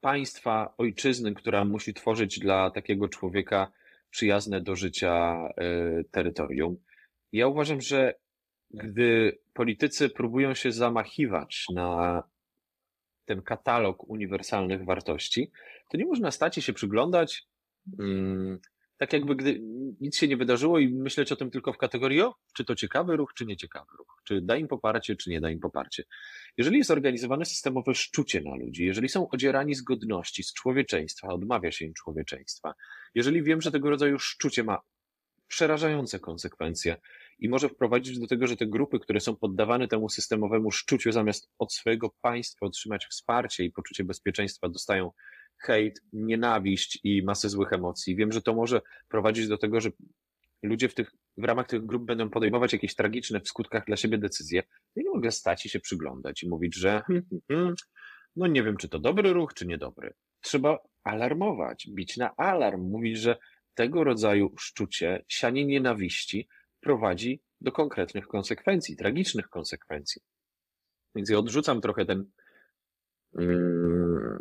Państwa, 0.00 0.74
ojczyzny, 0.78 1.34
która 1.34 1.64
musi 1.64 1.94
tworzyć 1.94 2.38
dla 2.38 2.70
takiego 2.70 3.08
człowieka 3.08 3.72
przyjazne 4.10 4.60
do 4.60 4.76
życia 4.76 5.48
e, 5.56 6.04
terytorium. 6.10 6.76
Ja 7.32 7.46
uważam, 7.46 7.80
że 7.80 8.14
gdy 8.70 9.38
politycy 9.54 10.08
próbują 10.08 10.54
się 10.54 10.72
zamachiwać 10.72 11.66
na 11.74 12.22
ten 13.24 13.42
katalog 13.42 14.08
uniwersalnych 14.08 14.84
wartości, 14.84 15.50
to 15.90 15.96
nie 15.96 16.06
można 16.06 16.30
stać 16.30 16.58
i 16.58 16.62
się 16.62 16.72
przyglądać, 16.72 17.46
mm, 17.98 18.58
tak 18.98 19.12
jakby 19.12 19.36
gdy 19.36 19.60
nic 20.00 20.16
się 20.16 20.28
nie 20.28 20.36
wydarzyło 20.36 20.78
i 20.78 20.88
myśleć 20.88 21.32
o 21.32 21.36
tym 21.36 21.50
tylko 21.50 21.72
w 21.72 21.78
kategorii, 21.78 22.20
o, 22.22 22.34
czy 22.56 22.64
to 22.64 22.74
ciekawy 22.74 23.16
ruch, 23.16 23.34
czy 23.34 23.46
nieciekawy 23.46 23.90
ruch, 23.98 24.22
czy 24.24 24.40
da 24.40 24.56
im 24.56 24.68
poparcie, 24.68 25.16
czy 25.16 25.30
nie 25.30 25.40
da 25.40 25.50
im 25.50 25.60
poparcie. 25.60 26.04
Jeżeli 26.56 26.78
jest 26.78 26.90
organizowane 26.90 27.44
systemowe 27.44 27.94
szczucie 27.94 28.40
na 28.40 28.56
ludzi, 28.56 28.86
jeżeli 28.86 29.08
są 29.08 29.28
odzierani 29.28 29.74
z 29.74 29.82
godności, 29.82 30.42
z 30.42 30.52
człowieczeństwa, 30.52 31.28
odmawia 31.28 31.72
się 31.72 31.84
im 31.84 31.94
człowieczeństwa, 31.94 32.74
jeżeli 33.14 33.42
wiem, 33.42 33.60
że 33.60 33.70
tego 33.70 33.90
rodzaju 33.90 34.18
szczucie 34.18 34.64
ma 34.64 34.80
przerażające 35.48 36.20
konsekwencje 36.20 36.96
i 37.38 37.48
może 37.48 37.68
wprowadzić 37.68 38.18
do 38.18 38.26
tego, 38.26 38.46
że 38.46 38.56
te 38.56 38.66
grupy, 38.66 38.98
które 38.98 39.20
są 39.20 39.36
poddawane 39.36 39.88
temu 39.88 40.08
systemowemu 40.08 40.70
szczuciu, 40.70 41.12
zamiast 41.12 41.50
od 41.58 41.72
swojego 41.72 42.10
państwa 42.20 42.66
otrzymać 42.66 43.06
wsparcie 43.10 43.64
i 43.64 43.72
poczucie 43.72 44.04
bezpieczeństwa, 44.04 44.68
dostają 44.68 45.10
hejt, 45.58 46.00
nienawiść 46.12 47.00
i 47.04 47.22
masę 47.22 47.48
złych 47.48 47.72
emocji. 47.72 48.16
Wiem, 48.16 48.32
że 48.32 48.42
to 48.42 48.54
może 48.54 48.80
prowadzić 49.08 49.48
do 49.48 49.58
tego, 49.58 49.80
że 49.80 49.90
ludzie 50.62 50.88
w, 50.88 50.94
tych, 50.94 51.12
w 51.36 51.44
ramach 51.44 51.66
tych 51.66 51.86
grup 51.86 52.04
będą 52.04 52.30
podejmować 52.30 52.72
jakieś 52.72 52.94
tragiczne 52.94 53.40
w 53.40 53.48
skutkach 53.48 53.86
dla 53.86 53.96
siebie 53.96 54.18
decyzje. 54.18 54.62
Ja 54.96 55.02
nie 55.02 55.10
mogę 55.10 55.30
stać 55.30 55.66
i 55.66 55.68
się 55.68 55.80
przyglądać 55.80 56.42
i 56.42 56.48
mówić, 56.48 56.76
że 56.76 57.02
hmm, 57.06 57.26
hmm, 57.30 57.42
hmm, 57.48 57.74
no 58.36 58.46
nie 58.46 58.62
wiem, 58.62 58.76
czy 58.76 58.88
to 58.88 58.98
dobry 58.98 59.32
ruch, 59.32 59.54
czy 59.54 59.66
niedobry. 59.66 60.14
Trzeba 60.40 60.78
alarmować, 61.04 61.88
bić 61.90 62.16
na 62.16 62.36
alarm, 62.36 62.80
mówić, 62.80 63.18
że 63.18 63.36
tego 63.74 64.04
rodzaju 64.04 64.54
szczucie, 64.58 65.24
sianie 65.28 65.66
nienawiści 65.66 66.48
prowadzi 66.80 67.42
do 67.60 67.72
konkretnych 67.72 68.26
konsekwencji, 68.26 68.96
tragicznych 68.96 69.48
konsekwencji. 69.48 70.22
Więc 71.14 71.30
ja 71.30 71.38
odrzucam 71.38 71.80
trochę 71.80 72.06
ten 72.06 72.30
yy, 73.34 74.38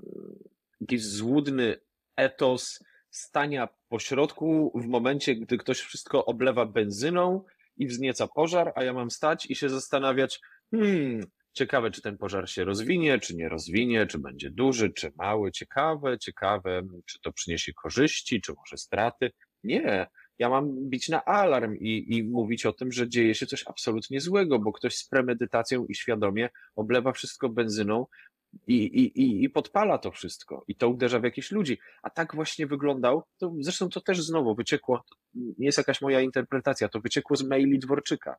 jakiś 0.82 1.06
złudny 1.06 1.80
etos 2.16 2.84
stania 3.10 3.68
pośrodku 3.90 4.72
w 4.76 4.88
momencie, 4.88 5.36
gdy 5.36 5.58
ktoś 5.58 5.80
wszystko 5.80 6.26
oblewa 6.26 6.66
benzyną 6.66 7.44
i 7.78 7.88
wznieca 7.88 8.28
pożar, 8.28 8.74
a 8.76 8.84
ja 8.84 8.94
mam 8.94 9.12
stać 9.12 9.46
i 9.46 9.56
się 9.56 9.70
zastanawiać, 9.70 10.40
hmm, 10.72 11.22
ciekawe, 11.58 11.92
czy 11.92 12.02
ten 12.02 12.18
pożar 12.18 12.50
się 12.50 12.64
rozwinie, 12.64 13.20
czy 13.20 13.36
nie 13.36 13.50
rozwinie, 13.50 14.08
czy 14.08 14.20
będzie 14.20 14.50
duży, 14.50 14.94
czy 14.94 15.12
mały, 15.16 15.52
ciekawe, 15.52 16.20
ciekawe, 16.20 16.82
czy 17.06 17.20
to 17.22 17.32
przyniesie 17.32 17.74
korzyści, 17.74 18.42
czy 18.42 18.54
może 18.54 18.78
straty. 18.78 19.32
Nie, 19.64 20.08
ja 20.40 20.50
mam 20.50 20.90
bić 20.90 21.10
na 21.10 21.26
alarm 21.26 21.76
i, 21.76 22.18
i 22.18 22.24
mówić 22.24 22.66
o 22.66 22.74
tym, 22.74 22.92
że 22.92 23.10
dzieje 23.10 23.36
się 23.36 23.46
coś 23.46 23.64
absolutnie 23.68 24.22
złego, 24.22 24.60
bo 24.60 24.72
ktoś 24.72 24.96
z 24.96 25.08
premedytacją 25.08 25.86
i 25.86 25.96
świadomie 25.96 26.50
oblewa 26.76 27.12
wszystko 27.12 27.50
benzyną, 27.50 28.06
i, 28.68 28.76
i, 28.76 29.44
i 29.44 29.50
podpala 29.50 29.98
to 29.98 30.12
wszystko 30.12 30.64
i 30.68 30.76
to 30.76 30.90
uderza 30.90 31.20
w 31.20 31.24
jakichś 31.24 31.52
ludzi. 31.52 31.80
A 32.04 32.10
tak 32.10 32.36
właśnie 32.36 32.68
wyglądał, 32.68 33.24
to 33.38 33.54
zresztą 33.60 33.90
to 33.90 34.02
też 34.02 34.22
znowu 34.22 34.56
wyciekło, 34.56 35.04
nie 35.34 35.66
jest 35.66 35.78
jakaś 35.78 36.02
moja 36.02 36.22
interpretacja, 36.22 36.90
to 36.90 37.00
wyciekło 37.00 37.36
z 37.36 37.44
maili 37.44 37.80
Dworczyka. 37.80 38.36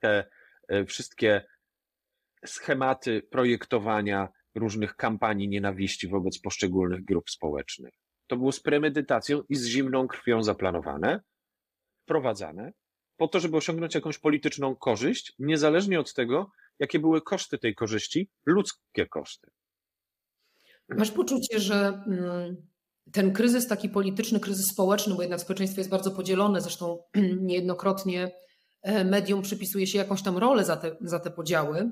Te 0.00 0.24
e, 0.68 0.84
wszystkie 0.84 1.44
schematy 2.46 3.22
projektowania 3.30 4.28
różnych 4.54 4.96
kampanii 4.96 5.48
nienawiści 5.48 6.08
wobec 6.08 6.40
poszczególnych 6.40 7.04
grup 7.04 7.30
społecznych. 7.30 7.94
To 8.26 8.36
było 8.36 8.52
z 8.52 8.60
premedytacją 8.60 9.42
i 9.48 9.56
z 9.56 9.66
zimną 9.66 10.08
krwią 10.08 10.42
zaplanowane, 10.42 11.20
wprowadzane, 12.02 12.72
po 13.16 13.28
to, 13.28 13.40
żeby 13.40 13.56
osiągnąć 13.56 13.94
jakąś 13.94 14.18
polityczną 14.18 14.76
korzyść, 14.76 15.32
niezależnie 15.38 16.00
od 16.00 16.14
tego, 16.14 16.50
jakie 16.78 16.98
były 16.98 17.22
koszty 17.22 17.58
tej 17.58 17.74
korzyści, 17.74 18.30
ludzkie 18.46 19.06
koszty. 19.06 19.50
Masz 20.88 21.10
poczucie, 21.10 21.60
że 21.60 22.02
mm, 22.06 22.56
ten 23.12 23.32
kryzys 23.32 23.66
taki 23.66 23.88
polityczny, 23.88 24.40
kryzys 24.40 24.66
społeczny, 24.66 25.14
bo 25.14 25.22
jednak 25.22 25.40
społeczeństwo 25.40 25.80
jest 25.80 25.90
bardzo 25.90 26.10
podzielone, 26.10 26.60
zresztą 26.60 27.02
niejednokrotnie 27.48 28.30
e, 28.82 29.04
medium 29.04 29.42
przypisuje 29.42 29.86
się 29.86 29.98
jakąś 29.98 30.22
tam 30.22 30.38
rolę 30.38 30.64
za 30.64 30.76
te, 30.76 30.96
za 31.00 31.20
te 31.20 31.30
podziały. 31.30 31.90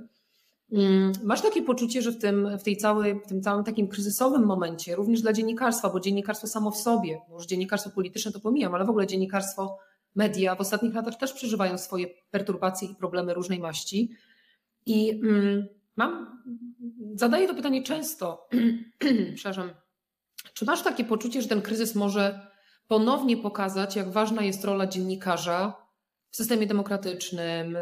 Mm, 0.73 1.13
masz 1.23 1.43
takie 1.43 1.63
poczucie, 1.63 2.03
że 2.03 2.13
w 2.13 2.19
tym, 2.19 2.59
w, 2.59 2.63
tej 2.63 2.77
całej, 2.77 3.21
w 3.21 3.29
tym 3.29 3.43
całym 3.43 3.65
takim 3.65 3.89
kryzysowym 3.89 4.47
momencie, 4.47 4.97
również 4.97 5.23
dla 5.23 5.33
dziennikarstwa, 5.33 5.91
bo 5.91 6.01
dziennikarstwo 6.01 6.47
samo 6.47 6.71
w 6.71 6.77
sobie, 6.77 7.19
może 7.29 7.47
dziennikarstwo 7.47 7.91
polityczne 7.91 8.33
to 8.33 8.41
pomijam, 8.41 8.75
ale 8.75 8.85
w 8.85 8.91
ogóle 8.91 9.07
dziennikarstwo, 9.07 9.79
media 10.15 10.55
w 10.55 10.61
ostatnich 10.61 10.95
latach 10.95 11.17
też 11.17 11.33
przeżywają 11.33 11.79
swoje 11.79 12.07
perturbacje 12.31 12.89
i 12.89 12.95
problemy 12.95 13.35
różnej 13.35 13.59
maści. 13.59 14.11
I 14.87 15.11
mm, 15.11 15.67
mam, 15.97 16.43
zadaję 17.15 17.49
to 17.49 17.55
pytanie 17.55 17.83
często, 17.83 18.49
przepraszam, 19.37 19.71
czy 20.55 20.65
masz 20.65 20.83
takie 20.83 21.05
poczucie, 21.05 21.43
że 21.43 21.49
ten 21.49 21.63
kryzys 21.63 21.95
może 21.95 22.51
ponownie 22.89 23.37
pokazać, 23.37 23.97
jak 23.97 24.13
ważna 24.13 24.43
jest 24.43 24.65
rola 24.65 24.87
dziennikarza 24.87 25.87
w 26.31 26.37
systemie 26.37 26.67
demokratycznym, 26.67 27.77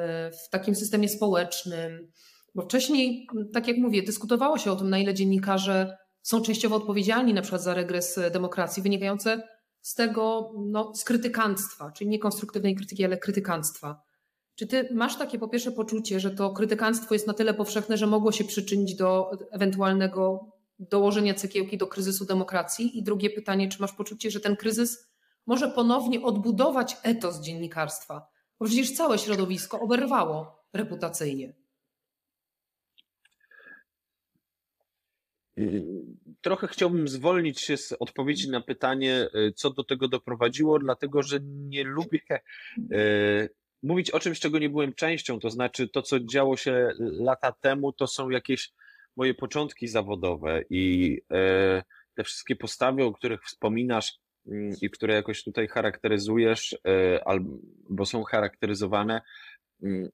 w 0.46 0.51
takim 0.51 0.74
systemie 0.74 1.09
społecznym. 1.09 2.12
Bo 2.54 2.62
wcześniej, 2.62 3.26
tak 3.52 3.68
jak 3.68 3.76
mówię, 3.76 4.02
dyskutowało 4.02 4.58
się 4.58 4.72
o 4.72 4.76
tym, 4.76 4.90
na 4.90 4.98
ile 4.98 5.14
dziennikarze 5.14 5.96
są 6.22 6.42
częściowo 6.42 6.76
odpowiedzialni 6.76 7.34
na 7.34 7.42
przykład 7.42 7.62
za 7.62 7.74
regres 7.74 8.20
demokracji, 8.32 8.82
wynikające 8.82 9.42
z 9.80 9.94
tego, 9.94 10.52
no, 10.66 10.94
z 10.94 11.04
krytykanstwa, 11.04 11.92
czyli 11.92 12.11
nie 12.11 12.18
konstruktywnej 12.18 12.74
krytyki, 12.74 13.04
ale 13.04 13.16
krytykanstwa. 13.16 14.02
Czy 14.54 14.66
ty 14.66 14.88
masz 14.94 15.18
takie 15.18 15.38
po 15.38 15.48
pierwsze 15.48 15.72
poczucie, 15.72 16.20
że 16.20 16.30
to 16.30 16.52
krytykanstwo 16.52 17.14
jest 17.14 17.26
na 17.26 17.34
tyle 17.34 17.54
powszechne, 17.54 17.96
że 17.96 18.06
mogło 18.06 18.32
się 18.32 18.44
przyczynić 18.44 18.96
do 18.96 19.30
ewentualnego 19.50 20.52
dołożenia 20.78 21.34
cegiełki 21.34 21.78
do 21.78 21.87
kryzysu 21.87 22.24
demokracji? 22.24 22.98
I 22.98 23.02
drugie 23.02 23.30
pytanie, 23.30 23.68
czy 23.68 23.80
masz 23.80 23.92
poczucie, 23.92 24.30
że 24.30 24.40
ten 24.40 24.56
kryzys 24.56 25.08
może 25.46 25.70
ponownie 25.70 26.22
odbudować 26.22 26.96
etos 27.02 27.40
dziennikarstwa? 27.40 28.26
Bo 28.61 28.66
przecież 28.66 28.92
całe 28.92 29.18
środowisko 29.18 29.80
oberwało 29.80 30.64
reputacyjnie. 30.72 31.54
Trochę 36.40 36.68
chciałbym 36.68 37.09
zwolnić 37.09 37.61
się 37.61 37.77
z 37.77 37.92
odpowiedzi 37.92 38.51
na 38.51 38.61
pytanie, 38.61 39.29
y, 39.35 39.53
co 39.53 39.71
do 39.71 39.85
tego 39.85 40.09
doprowadziło, 40.09 40.79
dlatego 40.79 41.23
że 41.23 41.38
nie 41.42 41.85
lubię 41.85 42.21
y, 42.92 43.51
mówić 43.83 44.11
o 44.11 44.21
czymś, 44.21 44.40
czego 44.40 44.59
nie 44.59 44.71
byłem 44.71 44.94
częścią. 44.94 45.40
To 45.40 45.51
znaczy, 45.51 45.88
to, 45.88 46.03
co 46.03 46.21
działo 46.21 46.57
się 46.57 46.90
lata 46.99 47.53
temu, 47.53 47.92
to 47.92 48.07
są 48.07 48.31
jakieś 48.31 48.73
moje 49.16 49.35
początki 49.35 49.88
zawodowe 49.88 50.62
i 50.71 51.12
y, 51.79 51.83
te 52.14 52.25
wszystkie 52.25 52.57
postawy, 52.57 53.05
o 53.05 53.12
których 53.12 53.44
wspominasz 53.44 54.18
mm, 54.47 54.73
i 54.83 54.90
które 54.90 55.14
jakoś 55.14 55.44
tutaj 55.44 55.68
charakteryzujesz, 55.68 56.77
albo 57.25 58.07
są 58.07 58.25
charakteryzowane, 58.25 59.21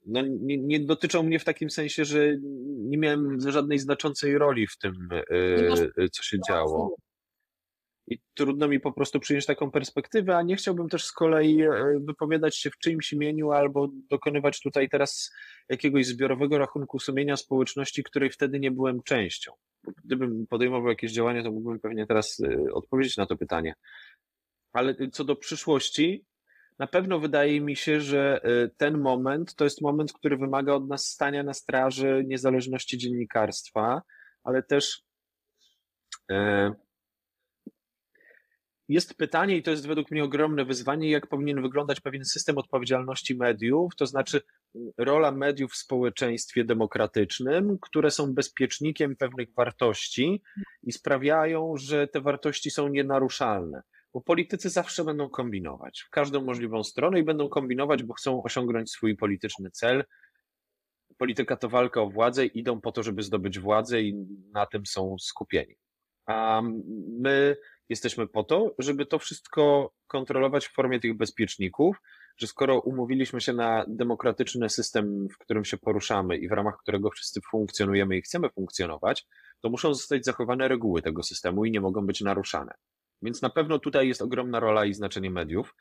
no, 0.06 0.22
nie, 0.40 0.58
nie, 0.58 0.80
dotyczą 0.80 1.22
mnie 1.22 1.38
w 1.38 1.44
takim 1.44 1.70
sensie, 1.70 2.04
że 2.04 2.36
nie 2.78 2.98
miałem 2.98 3.50
żadnej 3.50 3.78
znaczącej 3.78 4.38
roli 4.38 4.66
w 4.66 4.78
tym, 4.78 5.08
e, 5.12 5.24
e, 5.98 6.08
co 6.08 6.22
się 6.22 6.38
działo. 6.48 6.96
I 8.06 8.18
trudno 8.34 8.68
mi 8.68 8.80
po 8.80 8.92
prostu 8.92 9.20
przyjąć 9.20 9.46
taką 9.46 9.70
perspektywę, 9.70 10.36
a 10.36 10.42
nie 10.42 10.56
chciałbym 10.56 10.88
też 10.88 11.04
z 11.04 11.12
kolei 11.12 11.62
e, 11.62 11.70
wypowiadać 12.00 12.56
się 12.56 12.70
w 12.70 12.78
czyimś 12.78 13.12
imieniu 13.12 13.50
albo 13.50 13.88
dokonywać 14.10 14.60
tutaj 14.60 14.88
teraz 14.88 15.32
jakiegoś 15.68 16.06
zbiorowego 16.06 16.58
rachunku 16.58 16.98
sumienia 16.98 17.36
społeczności, 17.36 18.02
której 18.02 18.30
wtedy 18.30 18.60
nie 18.60 18.70
byłem 18.70 19.02
częścią. 19.02 19.52
Gdybym 20.04 20.46
podejmował 20.46 20.88
jakieś 20.88 21.12
działania, 21.12 21.42
to 21.42 21.50
mógłbym 21.50 21.80
pewnie 21.80 22.06
teraz 22.06 22.42
odpowiedzieć 22.72 23.16
na 23.16 23.26
to 23.26 23.36
pytanie. 23.36 23.74
Ale 24.72 24.94
co 25.12 25.24
do 25.24 25.36
przyszłości, 25.36 26.24
na 26.78 26.86
pewno 26.86 27.18
wydaje 27.20 27.60
mi 27.60 27.76
się, 27.76 28.00
że 28.00 28.40
y, 28.44 28.70
ten 28.76 28.98
moment 28.98 29.54
to 29.54 29.64
jest 29.64 29.82
moment, 29.82 30.12
który 30.12 30.36
wymaga 30.36 30.74
od 30.74 30.88
nas 30.88 31.06
stania 31.06 31.42
na 31.42 31.54
straży 31.54 32.24
niezależności 32.26 32.98
dziennikarstwa, 32.98 34.02
ale 34.44 34.62
też 34.62 35.02
e, 36.30 36.72
jest 38.88 39.14
pytanie, 39.14 39.56
i 39.56 39.62
to 39.62 39.70
jest 39.70 39.86
według 39.86 40.10
mnie 40.10 40.24
ogromne 40.24 40.64
wyzwanie, 40.64 41.10
jak 41.10 41.26
powinien 41.26 41.62
wyglądać 41.62 42.00
pewien 42.00 42.24
system 42.24 42.58
odpowiedzialności 42.58 43.36
mediów, 43.36 43.96
to 43.96 44.06
znaczy 44.06 44.40
rola 44.98 45.32
mediów 45.32 45.72
w 45.72 45.76
społeczeństwie 45.76 46.64
demokratycznym, 46.64 47.78
które 47.80 48.10
są 48.10 48.34
bezpiecznikiem 48.34 49.16
pewnych 49.16 49.54
wartości 49.56 50.42
i 50.82 50.92
sprawiają, 50.92 51.76
że 51.76 52.08
te 52.08 52.20
wartości 52.20 52.70
są 52.70 52.88
nienaruszalne. 52.88 53.82
Bo 54.14 54.20
politycy 54.20 54.70
zawsze 54.70 55.04
będą 55.04 55.28
kombinować 55.28 56.00
w 56.00 56.10
każdą 56.10 56.44
możliwą 56.44 56.84
stronę 56.84 57.20
i 57.20 57.22
będą 57.22 57.48
kombinować, 57.48 58.02
bo 58.02 58.14
chcą 58.14 58.42
osiągnąć 58.42 58.90
swój 58.90 59.16
polityczny 59.16 59.70
cel. 59.70 60.04
Polityka 61.18 61.56
to 61.56 61.68
walka 61.68 62.02
o 62.02 62.10
władzę, 62.10 62.46
idą 62.46 62.80
po 62.80 62.92
to, 62.92 63.02
żeby 63.02 63.22
zdobyć 63.22 63.58
władzę 63.58 64.02
i 64.02 64.14
na 64.52 64.66
tym 64.66 64.86
są 64.86 65.16
skupieni. 65.18 65.76
A 66.26 66.62
my 67.18 67.56
jesteśmy 67.88 68.28
po 68.28 68.44
to, 68.44 68.74
żeby 68.78 69.06
to 69.06 69.18
wszystko 69.18 69.92
kontrolować 70.06 70.66
w 70.66 70.72
formie 70.72 71.00
tych 71.00 71.16
bezpieczników, 71.16 71.96
że 72.36 72.46
skoro 72.46 72.80
umówiliśmy 72.80 73.40
się 73.40 73.52
na 73.52 73.84
demokratyczny 73.88 74.68
system, 74.68 75.28
w 75.28 75.38
którym 75.38 75.64
się 75.64 75.76
poruszamy 75.76 76.36
i 76.36 76.48
w 76.48 76.52
ramach 76.52 76.78
którego 76.82 77.10
wszyscy 77.10 77.40
funkcjonujemy 77.50 78.16
i 78.16 78.22
chcemy 78.22 78.50
funkcjonować, 78.50 79.26
to 79.60 79.70
muszą 79.70 79.94
zostać 79.94 80.24
zachowane 80.24 80.68
reguły 80.68 81.02
tego 81.02 81.22
systemu 81.22 81.64
i 81.64 81.70
nie 81.70 81.80
mogą 81.80 82.06
być 82.06 82.20
naruszane. 82.20 82.74
Więc 83.24 83.42
na 83.42 83.50
pewno 83.50 83.78
tutaj 83.78 84.08
jest 84.08 84.22
ogromna 84.22 84.60
rola 84.60 84.84
i 84.84 84.94
znaczenie 84.94 85.30
mediów 85.30 85.74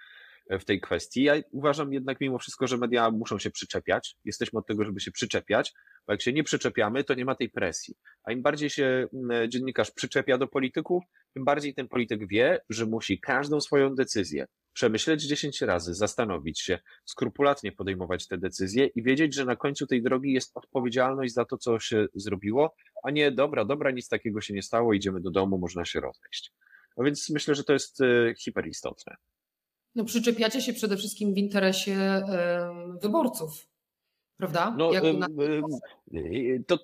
e, 0.50 0.60
w 0.60 0.66
tej 0.66 0.82
kwestii. 0.82 1.24
Ja 1.24 1.36
uważam 1.52 1.94
jednak 1.94 2.22
mimo 2.22 2.40
wszystko, 2.40 2.68
że 2.68 2.78
media 2.78 3.12
muszą 3.12 3.40
się 3.40 3.52
przyczepiać. 3.52 4.16
Jesteśmy 4.26 4.60
od 4.60 4.68
tego, 4.68 4.86
żeby 4.86 5.00
się 5.00 5.12
przyczepiać, 5.12 5.74
bo 6.08 6.14
jak 6.14 6.22
się 6.22 6.34
nie 6.34 6.44
przyczepiamy, 6.44 7.04
to 7.04 7.14
nie 7.14 7.26
ma 7.26 7.36
tej 7.36 7.50
presji. 7.50 7.96
A 8.24 8.32
im 8.32 8.42
bardziej 8.42 8.70
się 8.70 9.08
dziennikarz 9.48 9.92
przyczepia 9.92 10.38
do 10.38 10.48
polityków, 10.48 11.04
tym 11.34 11.46
bardziej 11.46 11.74
ten 11.74 11.88
polityk 11.88 12.28
wie, 12.28 12.60
że 12.70 12.86
musi 12.86 13.20
każdą 13.20 13.62
swoją 13.62 13.96
decyzję 13.96 14.46
przemyśleć 14.74 15.24
10 15.24 15.62
razy, 15.62 15.94
zastanowić 15.94 16.62
się, 16.62 16.80
skrupulatnie 17.06 17.72
podejmować 17.72 18.28
te 18.28 18.38
decyzje 18.38 18.86
i 18.86 19.04
wiedzieć, 19.04 19.36
że 19.36 19.46
na 19.46 19.56
końcu 19.56 19.88
tej 19.88 20.04
drogi 20.04 20.34
jest 20.34 20.52
odpowiedzialność 20.56 21.34
za 21.34 21.46
to, 21.46 21.58
co 21.58 21.80
się 21.80 22.08
zrobiło, 22.16 22.76
a 23.04 23.12
nie 23.12 23.32
dobra, 23.32 23.66
dobra, 23.66 23.92
nic 23.92 24.08
takiego 24.08 24.42
się 24.42 24.54
nie 24.54 24.62
stało, 24.62 24.94
idziemy 24.94 25.22
do 25.22 25.32
domu, 25.32 25.58
można 25.58 25.86
się 25.86 26.00
rozejść. 26.00 26.52
No 26.98 27.04
więc 27.04 27.30
myślę, 27.30 27.56
że 27.56 27.64
to 27.64 27.74
jest 27.74 28.02
e, 28.02 28.34
hiperistotne. 28.36 29.16
No 29.96 30.06
przyczepiacie 30.06 30.62
się 30.62 30.74
przede 30.74 30.98
wszystkim 30.98 31.34
w 31.34 31.38
interesie 31.38 32.22
wyborców, 33.02 33.68
prawda? 34.38 34.76
No, 34.78 34.92
na... 35.14 35.28
to 36.68 36.80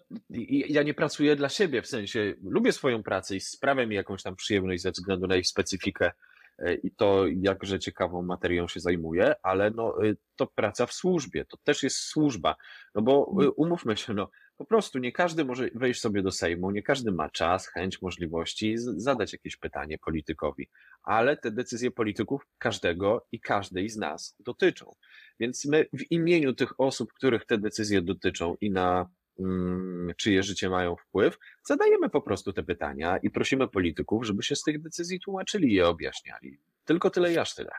ja 0.69 0.83
nie 0.83 0.93
pracuję 0.93 1.35
dla 1.35 1.49
siebie, 1.49 1.81
w 1.81 1.87
sensie 1.87 2.33
lubię 2.43 2.71
swoją 2.71 3.03
pracę 3.03 3.35
i 3.35 3.39
sprawia 3.39 3.85
mi 3.85 3.95
jakąś 3.95 4.23
tam 4.23 4.35
przyjemność 4.35 4.81
ze 4.81 4.91
względu 4.91 5.27
na 5.27 5.35
ich 5.35 5.47
specyfikę 5.47 6.11
e, 6.59 6.73
i 6.73 6.91
to, 6.91 7.25
jakże 7.27 7.79
ciekawą 7.79 8.21
materią 8.21 8.67
się 8.67 8.79
zajmuję, 8.79 9.35
ale 9.43 9.71
no, 9.71 10.05
e, 10.05 10.15
to 10.35 10.47
praca 10.47 10.85
w 10.85 10.93
służbie, 10.93 11.45
to 11.45 11.57
też 11.57 11.83
jest 11.83 11.97
służba, 11.97 12.55
no 12.95 13.01
bo 13.01 13.31
mm. 13.33 13.51
umówmy 13.55 13.97
się, 13.97 14.13
no, 14.13 14.29
po 14.59 14.65
prostu 14.65 14.99
nie 14.99 15.11
każdy 15.11 15.45
może 15.45 15.69
wejść 15.75 16.01
sobie 16.01 16.21
do 16.21 16.31
Sejmu, 16.31 16.71
nie 16.71 16.83
każdy 16.83 17.11
ma 17.11 17.29
czas, 17.29 17.67
chęć, 17.67 18.01
możliwości 18.01 18.73
zadać 18.77 19.33
jakieś 19.33 19.57
pytanie 19.57 19.97
politykowi, 19.97 20.69
ale 21.03 21.37
te 21.37 21.51
decyzje 21.51 21.91
polityków 21.91 22.41
każdego 22.57 23.27
i 23.31 23.39
każdej 23.39 23.89
z 23.89 23.97
nas 23.97 24.35
dotyczą. 24.39 24.95
Więc 25.39 25.65
my 25.65 25.85
w 25.93 26.11
imieniu 26.11 26.53
tych 26.53 26.79
osób, 26.79 27.13
których 27.13 27.45
te 27.45 27.57
decyzje 27.57 28.01
dotyczą 28.01 28.55
i 28.61 28.71
na 28.71 29.09
mm, 29.39 30.13
czyje 30.17 30.43
życie 30.43 30.69
mają 30.69 30.95
wpływ, 30.95 31.37
zadajemy 31.63 32.09
po 32.09 32.21
prostu 32.21 32.53
te 32.53 32.63
pytania 32.63 33.17
i 33.17 33.29
prosimy 33.29 33.67
polityków, 33.67 34.25
żeby 34.25 34.43
się 34.43 34.55
z 34.55 34.63
tych 34.63 34.81
decyzji 34.81 35.19
tłumaczyli 35.19 35.71
i 35.71 35.73
je 35.73 35.87
objaśniali. 35.87 36.57
Tylko 36.85 37.09
tyle 37.09 37.33
i 37.33 37.37
aż 37.37 37.55
tyle. 37.55 37.71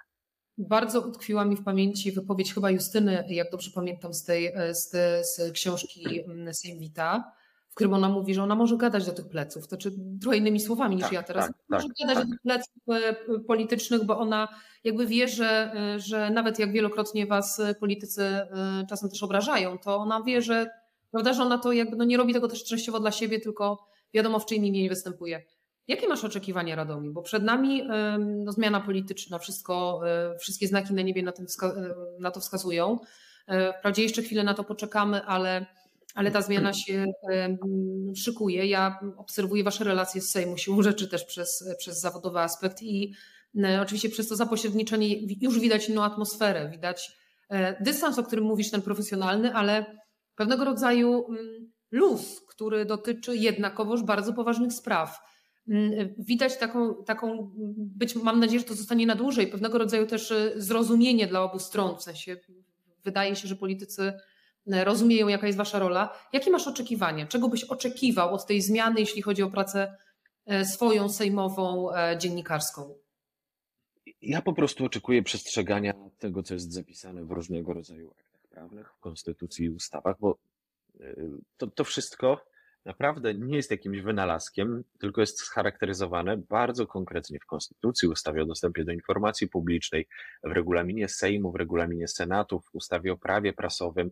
Bardzo 0.68 1.00
utkwiła 1.00 1.44
mi 1.44 1.56
w 1.56 1.64
pamięci 1.64 2.12
wypowiedź 2.12 2.54
chyba 2.54 2.70
Justyny, 2.70 3.24
jak 3.28 3.50
dobrze 3.50 3.70
pamiętam, 3.74 4.14
z 4.14 4.24
tej 4.24 4.52
z, 4.70 4.90
z 5.26 5.52
książki 5.52 6.20
mm, 6.20 6.54
Sejmita, 6.54 7.32
w 7.70 7.74
którym 7.74 7.94
ona 7.94 8.08
mówi, 8.08 8.34
że 8.34 8.42
ona 8.42 8.54
może 8.54 8.76
gadać 8.76 9.06
do 9.06 9.12
tych 9.12 9.28
pleców. 9.28 9.68
To 9.68 9.76
czy 9.76 9.92
trochę 10.20 10.36
innymi 10.36 10.60
słowami 10.60 10.96
niż 10.96 11.04
tak, 11.04 11.12
ja 11.12 11.22
teraz. 11.22 11.46
Tak, 11.46 11.56
może 11.68 11.88
tak, 11.88 11.96
gadać 12.00 12.16
tak. 12.16 12.26
do 12.26 12.32
tych 12.32 12.42
pleców 12.42 12.74
e, 12.88 13.40
politycznych, 13.46 14.04
bo 14.04 14.18
ona 14.18 14.48
jakby 14.84 15.06
wie, 15.06 15.28
że, 15.28 15.72
e, 15.74 15.98
że 16.00 16.30
nawet 16.30 16.58
jak 16.58 16.72
wielokrotnie 16.72 17.26
was 17.26 17.62
politycy 17.80 18.22
e, 18.22 18.48
czasem 18.88 19.10
też 19.10 19.22
obrażają, 19.22 19.78
to 19.78 19.96
ona 19.96 20.22
wie, 20.22 20.42
że, 20.42 20.70
prawda, 21.10 21.32
że 21.32 21.42
ona 21.42 21.58
to 21.58 21.72
jakby 21.72 21.96
no 21.96 22.04
nie 22.04 22.16
robi 22.16 22.32
tego 22.32 22.48
też 22.48 22.64
częściowo 22.64 23.00
dla 23.00 23.10
siebie, 23.10 23.40
tylko 23.40 23.86
wiadomo 24.14 24.38
w 24.38 24.46
czyim 24.46 24.64
imieniu 24.64 24.88
występuje. 24.88 25.42
Jakie 25.90 26.08
masz 26.08 26.24
oczekiwania, 26.24 26.76
Radomi? 26.76 27.10
Bo 27.10 27.22
przed 27.22 27.42
nami 27.42 27.82
no, 28.44 28.52
zmiana 28.52 28.80
polityczna, 28.80 29.38
wszystko, 29.38 30.00
e, 30.08 30.38
wszystkie 30.38 30.66
znaki 30.66 30.94
na 30.94 31.02
niebie 31.02 31.22
na, 31.22 31.30
e, 31.30 31.94
na 32.20 32.30
to 32.30 32.40
wskazują. 32.40 32.98
E, 33.46 33.78
wprawdzie 33.78 34.02
jeszcze 34.02 34.22
chwilę 34.22 34.44
na 34.44 34.54
to 34.54 34.64
poczekamy, 34.64 35.24
ale, 35.24 35.66
ale 36.14 36.30
ta 36.30 36.42
zmiana 36.42 36.72
się 36.72 37.06
szykuje. 38.16 38.66
Ja 38.66 39.00
obserwuję 39.16 39.64
Wasze 39.64 39.84
relacje 39.84 40.20
z 40.20 40.30
Sejmu 40.30 40.56
siłą 40.56 40.82
rzeczy 40.82 41.08
też 41.08 41.24
przez, 41.24 41.64
przez 41.78 42.00
zawodowy 42.00 42.38
aspekt 42.38 42.82
i 42.82 43.14
oczywiście 43.82 44.08
przez 44.08 44.28
to 44.28 44.36
zapośredniczenie 44.36 45.08
już 45.40 45.60
widać 45.60 45.88
inną 45.88 46.04
atmosferę, 46.04 46.70
widać 46.70 47.12
dystans, 47.80 48.18
o 48.18 48.22
którym 48.22 48.44
mówisz, 48.44 48.70
ten 48.70 48.82
profesjonalny, 48.82 49.54
ale 49.54 49.86
pewnego 50.36 50.64
rodzaju 50.64 51.26
luz, 51.90 52.42
który 52.48 52.84
dotyczy 52.84 53.36
jednakowoż 53.36 54.02
bardzo 54.02 54.32
poważnych 54.32 54.72
spraw. 54.72 55.29
Mm, 55.70 56.14
widać 56.18 56.58
taką, 56.58 57.04
taką 57.04 57.50
być, 57.76 58.16
mam 58.16 58.40
nadzieję, 58.40 58.60
że 58.60 58.66
to 58.66 58.74
zostanie 58.74 59.06
na 59.06 59.14
dłużej, 59.14 59.46
pewnego 59.46 59.78
rodzaju 59.78 60.06
też 60.06 60.30
y, 60.30 60.52
zrozumienie 60.56 61.26
dla 61.26 61.42
obu 61.42 61.58
stron, 61.58 61.96
w 61.96 62.02
sensie 62.02 62.36
wydaje 63.04 63.36
się, 63.36 63.48
że 63.48 63.56
politycy 63.56 64.02
y, 64.02 64.84
rozumieją, 64.84 65.28
jaka 65.28 65.46
jest 65.46 65.58
wasza 65.58 65.78
rola. 65.78 66.16
Jakie 66.32 66.50
masz 66.50 66.68
oczekiwania? 66.68 67.26
Czego 67.26 67.48
byś 67.48 67.64
oczekiwał 67.64 68.34
od 68.34 68.46
tej 68.46 68.62
zmiany, 68.62 69.00
jeśli 69.00 69.22
chodzi 69.22 69.42
o 69.42 69.50
pracę 69.50 69.96
y, 70.52 70.64
swoją, 70.64 71.08
sejmową, 71.08 71.88
dziennikarską? 72.18 72.94
Ja 74.22 74.42
po 74.42 74.52
prostu 74.52 74.84
oczekuję 74.84 75.22
przestrzegania 75.22 75.94
tego, 76.18 76.42
co 76.42 76.54
jest 76.54 76.72
zapisane 76.72 77.24
w 77.24 77.30
różnego 77.30 77.72
rodzaju 77.72 78.10
aktach 78.10 78.48
prawnych, 78.48 78.92
w 78.92 79.00
konstytucji 79.00 79.64
i 79.64 79.70
ustawach, 79.70 80.16
bo 80.20 80.38
y, 81.00 81.28
to, 81.56 81.66
to 81.66 81.84
wszystko 81.84 82.49
naprawdę 82.84 83.34
nie 83.34 83.56
jest 83.56 83.70
jakimś 83.70 84.00
wynalazkiem, 84.00 84.84
tylko 84.98 85.20
jest 85.20 85.38
scharakteryzowane 85.38 86.36
bardzo 86.36 86.86
konkretnie 86.86 87.38
w 87.38 87.46
Konstytucji, 87.46 88.08
ustawie 88.08 88.42
o 88.42 88.46
dostępie 88.46 88.84
do 88.84 88.92
informacji 88.92 89.48
publicznej, 89.48 90.08
w 90.44 90.52
regulaminie 90.52 91.08
Sejmu, 91.08 91.52
w 91.52 91.56
regulaminie 91.56 92.08
Senatu, 92.08 92.60
w 92.60 92.74
ustawie 92.74 93.12
o 93.12 93.16
prawie 93.16 93.52
prasowym. 93.52 94.10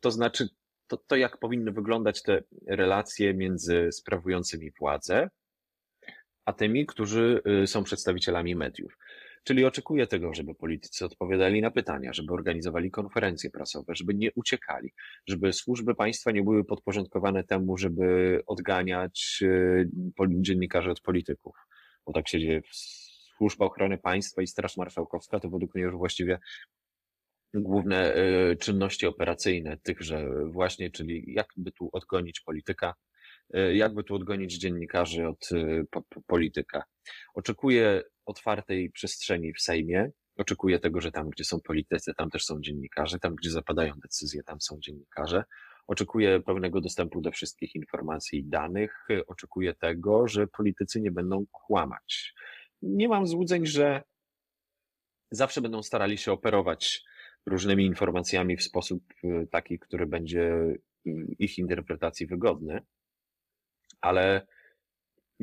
To 0.00 0.10
znaczy, 0.10 0.48
to, 0.86 0.96
to 0.96 1.16
jak 1.16 1.38
powinny 1.38 1.72
wyglądać 1.72 2.22
te 2.22 2.42
relacje 2.66 3.34
między 3.34 3.88
sprawującymi 3.92 4.70
władzę, 4.70 5.30
a 6.44 6.52
tymi, 6.52 6.86
którzy 6.86 7.42
y, 7.62 7.66
są 7.66 7.84
przedstawicielami 7.84 8.56
mediów. 8.56 8.96
Czyli 9.44 9.64
oczekuję 9.64 10.06
tego, 10.06 10.34
żeby 10.34 10.54
politycy 10.54 11.04
odpowiadali 11.04 11.62
na 11.62 11.70
pytania, 11.70 12.12
żeby 12.12 12.32
organizowali 12.32 12.90
konferencje 12.90 13.50
prasowe, 13.50 13.92
żeby 13.96 14.14
nie 14.14 14.32
uciekali, 14.32 14.92
żeby 15.28 15.52
służby 15.52 15.94
państwa 15.94 16.30
nie 16.30 16.42
były 16.42 16.64
podporządkowane 16.64 17.44
temu, 17.44 17.76
żeby 17.76 18.40
odganiać 18.46 19.38
y, 19.42 19.88
dziennikarzy 20.28 20.90
od 20.90 21.00
polityków. 21.00 21.56
Bo 22.06 22.12
tak 22.12 22.28
się 22.28 22.40
dzieje 22.40 22.60
Służba 23.36 23.64
Ochrony 23.64 23.98
Państwa 23.98 24.42
i 24.42 24.46
Straż 24.46 24.76
Marszałkowska 24.76 25.40
to 25.40 25.50
według 25.50 25.74
mnie 25.74 25.84
już 25.84 25.94
właściwie 25.94 26.38
główne 27.54 28.16
y, 28.16 28.56
czynności 28.56 29.06
operacyjne 29.06 29.76
tychże 29.82 30.28
właśnie, 30.46 30.90
czyli 30.90 31.24
jakby 31.26 31.72
tu 31.72 31.88
odgonić 31.92 32.40
polityka, 32.40 32.94
y, 33.56 33.74
jakby 33.74 34.04
tu 34.04 34.14
odgonić 34.14 34.58
dziennikarzy 34.58 35.28
od 35.28 35.48
polityka. 36.26 36.84
Oczekuję 37.34 38.02
otwartej 38.26 38.90
przestrzeni 38.90 39.52
w 39.52 39.60
Sejmie. 39.60 40.10
Oczekuję 40.36 40.78
tego, 40.78 41.00
że 41.00 41.12
tam, 41.12 41.30
gdzie 41.30 41.44
są 41.44 41.60
politycy, 41.60 42.14
tam 42.14 42.30
też 42.30 42.44
są 42.44 42.60
dziennikarze, 42.60 43.18
tam, 43.18 43.34
gdzie 43.34 43.50
zapadają 43.50 43.94
decyzje, 44.02 44.42
tam 44.42 44.60
są 44.60 44.78
dziennikarze. 44.80 45.44
Oczekuję 45.86 46.40
pełnego 46.40 46.80
dostępu 46.80 47.20
do 47.20 47.32
wszystkich 47.32 47.74
informacji 47.74 48.38
i 48.38 48.44
danych. 48.44 49.08
Oczekuję 49.26 49.74
tego, 49.74 50.28
że 50.28 50.46
politycy 50.46 51.00
nie 51.00 51.10
będą 51.10 51.44
kłamać. 51.52 52.34
Nie 52.82 53.08
mam 53.08 53.26
złudzeń, 53.26 53.66
że 53.66 54.02
zawsze 55.30 55.60
będą 55.60 55.82
starali 55.82 56.18
się 56.18 56.32
operować 56.32 57.04
różnymi 57.46 57.86
informacjami 57.86 58.56
w 58.56 58.62
sposób 58.62 59.04
y, 59.24 59.48
taki, 59.50 59.78
który 59.78 60.06
będzie 60.06 60.42
y, 60.42 60.76
ich 61.38 61.58
interpretacji 61.58 62.26
wygodny, 62.26 62.80
ale 64.00 64.46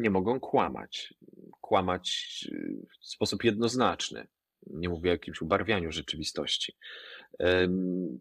nie 0.01 0.09
mogą 0.09 0.39
kłamać. 0.39 1.13
Kłamać 1.61 2.47
y, 2.51 2.85
w 3.01 3.07
sposób 3.07 3.43
jednoznaczny. 3.43 4.27
Nie 4.67 4.89
mówię 4.89 5.09
o 5.09 5.13
jakimś 5.13 5.41
ubarwianiu 5.41 5.91
rzeczywistości. 5.91 6.75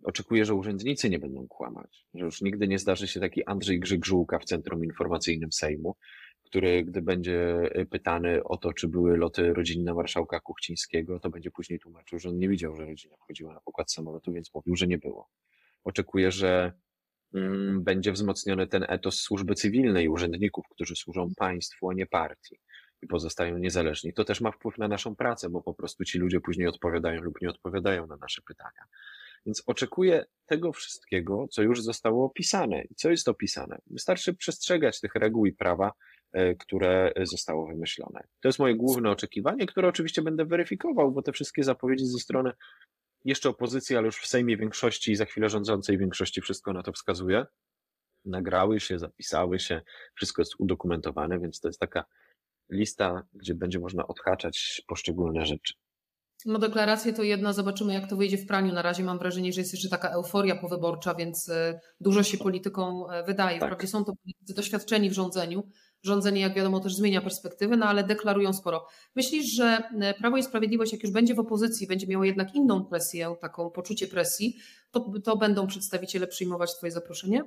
Oczekuję, 0.02 0.44
że 0.44 0.54
urzędnicy 0.54 1.10
nie 1.10 1.18
będą 1.18 1.48
kłamać, 1.48 2.06
że 2.14 2.24
już 2.24 2.40
nigdy 2.40 2.68
nie 2.68 2.78
zdarzy 2.78 3.08
się 3.08 3.20
taki 3.20 3.44
Andrzej 3.44 3.80
Grzegżółka 3.80 4.38
w 4.38 4.44
Centrum 4.44 4.84
Informacyjnym 4.84 5.52
Sejmu, 5.52 5.96
który, 6.42 6.84
gdy 6.84 7.02
będzie 7.02 7.70
pytany 7.90 8.44
o 8.44 8.56
to, 8.56 8.72
czy 8.72 8.88
były 8.88 9.16
loty 9.16 9.54
rodzinne 9.54 9.94
marszałka 9.94 10.40
Kuchcińskiego, 10.40 11.20
to 11.20 11.30
będzie 11.30 11.50
później 11.50 11.78
tłumaczył, 11.78 12.18
że 12.18 12.28
on 12.28 12.38
nie 12.38 12.48
widział, 12.48 12.76
że 12.76 12.86
rodzina 12.86 13.16
wchodziła 13.16 13.54
na 13.54 13.60
pokład 13.60 13.92
samolotu, 13.92 14.32
więc 14.32 14.54
mówił, 14.54 14.76
że 14.76 14.86
nie 14.86 14.98
było. 14.98 15.28
Oczekuję, 15.84 16.30
że 16.30 16.72
będzie 17.80 18.12
wzmocniony 18.12 18.66
ten 18.66 18.86
etos 18.88 19.20
służby 19.20 19.54
cywilnej, 19.54 20.08
urzędników, 20.08 20.64
którzy 20.70 20.96
służą 20.96 21.32
państwu, 21.36 21.90
a 21.90 21.94
nie 21.94 22.06
partii 22.06 22.60
i 23.02 23.06
pozostają 23.06 23.58
niezależni. 23.58 24.12
To 24.12 24.24
też 24.24 24.40
ma 24.40 24.50
wpływ 24.50 24.78
na 24.78 24.88
naszą 24.88 25.16
pracę, 25.16 25.50
bo 25.50 25.62
po 25.62 25.74
prostu 25.74 26.04
ci 26.04 26.18
ludzie 26.18 26.40
później 26.40 26.66
odpowiadają 26.66 27.22
lub 27.22 27.42
nie 27.42 27.50
odpowiadają 27.50 28.06
na 28.06 28.16
nasze 28.16 28.42
pytania. 28.42 28.84
Więc 29.46 29.62
oczekuję 29.66 30.24
tego 30.46 30.72
wszystkiego, 30.72 31.48
co 31.50 31.62
już 31.62 31.82
zostało 31.82 32.24
opisane. 32.26 32.82
I 32.82 32.94
co 32.94 33.10
jest 33.10 33.28
opisane? 33.28 33.78
Wystarczy 33.86 34.34
przestrzegać 34.34 35.00
tych 35.00 35.14
reguł 35.14 35.46
i 35.46 35.52
prawa, 35.52 35.92
e, 36.32 36.54
które 36.54 37.12
zostało 37.22 37.66
wymyślone. 37.66 38.20
To 38.40 38.48
jest 38.48 38.58
moje 38.58 38.74
główne 38.74 39.10
oczekiwanie, 39.10 39.66
które 39.66 39.88
oczywiście 39.88 40.22
będę 40.22 40.44
weryfikował, 40.44 41.12
bo 41.12 41.22
te 41.22 41.32
wszystkie 41.32 41.64
zapowiedzi 41.64 42.06
ze 42.06 42.18
strony 42.18 42.52
jeszcze 43.24 43.48
opozycji, 43.48 43.96
ale 43.96 44.06
już 44.06 44.20
w 44.20 44.26
Sejmie 44.26 44.56
większości 44.56 45.12
i 45.12 45.16
za 45.16 45.24
chwilę 45.24 45.48
rządzącej 45.48 45.98
większości 45.98 46.40
wszystko 46.40 46.72
na 46.72 46.82
to 46.82 46.92
wskazuje. 46.92 47.46
Nagrały 48.24 48.80
się, 48.80 48.98
zapisały 48.98 49.58
się, 49.58 49.82
wszystko 50.14 50.42
jest 50.42 50.54
udokumentowane, 50.58 51.40
więc 51.40 51.60
to 51.60 51.68
jest 51.68 51.80
taka 51.80 52.04
lista, 52.70 53.22
gdzie 53.34 53.54
będzie 53.54 53.78
można 53.78 54.06
odhaczać 54.06 54.82
poszczególne 54.86 55.46
rzeczy. 55.46 55.74
No 56.46 56.58
deklaracje 56.58 57.12
to 57.12 57.22
jedno, 57.22 57.52
zobaczymy 57.52 57.94
jak 57.94 58.08
to 58.08 58.16
wyjdzie 58.16 58.38
w 58.38 58.46
praniu. 58.46 58.72
Na 58.72 58.82
razie 58.82 59.04
mam 59.04 59.18
wrażenie, 59.18 59.52
że 59.52 59.60
jest 59.60 59.72
jeszcze 59.72 59.88
taka 59.88 60.08
euforia 60.08 60.56
powyborcza, 60.56 61.14
więc 61.14 61.48
e, 61.48 61.80
dużo 62.00 62.22
się 62.22 62.38
politykom 62.38 63.04
e, 63.10 63.24
wydaje. 63.24 63.58
Tak. 63.58 63.68
Wprawdzie 63.68 63.86
są 63.86 64.04
to 64.04 64.12
politycy 64.22 64.54
doświadczeni 64.54 65.10
w 65.10 65.12
rządzeniu, 65.12 65.68
Rządzenie, 66.02 66.40
jak 66.40 66.54
wiadomo, 66.54 66.80
też 66.80 66.94
zmienia 66.94 67.20
perspektywy, 67.20 67.76
no 67.76 67.86
ale 67.86 68.04
deklarują 68.04 68.52
sporo. 68.52 68.86
Myślisz, 69.16 69.46
że 69.46 69.82
e, 70.00 70.14
Prawo 70.14 70.36
i 70.36 70.42
Sprawiedliwość, 70.42 70.92
jak 70.92 71.02
już 71.02 71.12
będzie 71.12 71.34
w 71.34 71.38
opozycji, 71.38 71.86
będzie 71.86 72.06
miało 72.06 72.24
jednak 72.24 72.54
inną 72.54 72.84
presję, 72.84 73.36
taką 73.40 73.70
poczucie 73.70 74.06
presji, 74.06 74.56
to, 74.90 75.12
to 75.24 75.36
będą 75.36 75.66
przedstawiciele 75.66 76.26
przyjmować 76.26 76.74
Twoje 76.74 76.92
zaproszenie? 76.92 77.44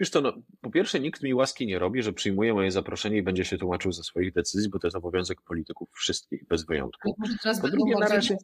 Wiesz 0.00 0.10
to, 0.10 0.20
no, 0.20 0.32
po 0.60 0.70
pierwsze 0.70 1.00
nikt 1.00 1.22
mi 1.22 1.34
łaski 1.34 1.66
nie 1.66 1.78
robi, 1.78 2.02
że 2.02 2.12
przyjmuje 2.12 2.54
moje 2.54 2.70
zaproszenie 2.70 3.16
i 3.16 3.22
będzie 3.22 3.44
się 3.44 3.58
tłumaczył 3.58 3.92
ze 3.92 4.02
swoich 4.02 4.32
decyzji, 4.32 4.70
bo 4.70 4.78
to 4.78 4.86
jest 4.86 4.96
obowiązek 4.96 5.40
polityków 5.40 5.88
wszystkich, 5.92 6.46
bez 6.46 6.66
wyjątku. 6.66 7.14
Może 7.18 7.34
teraz 7.42 7.60
po 7.60 7.68
drugie, 7.68 7.94
na 8.00 8.08
razie, 8.08 8.36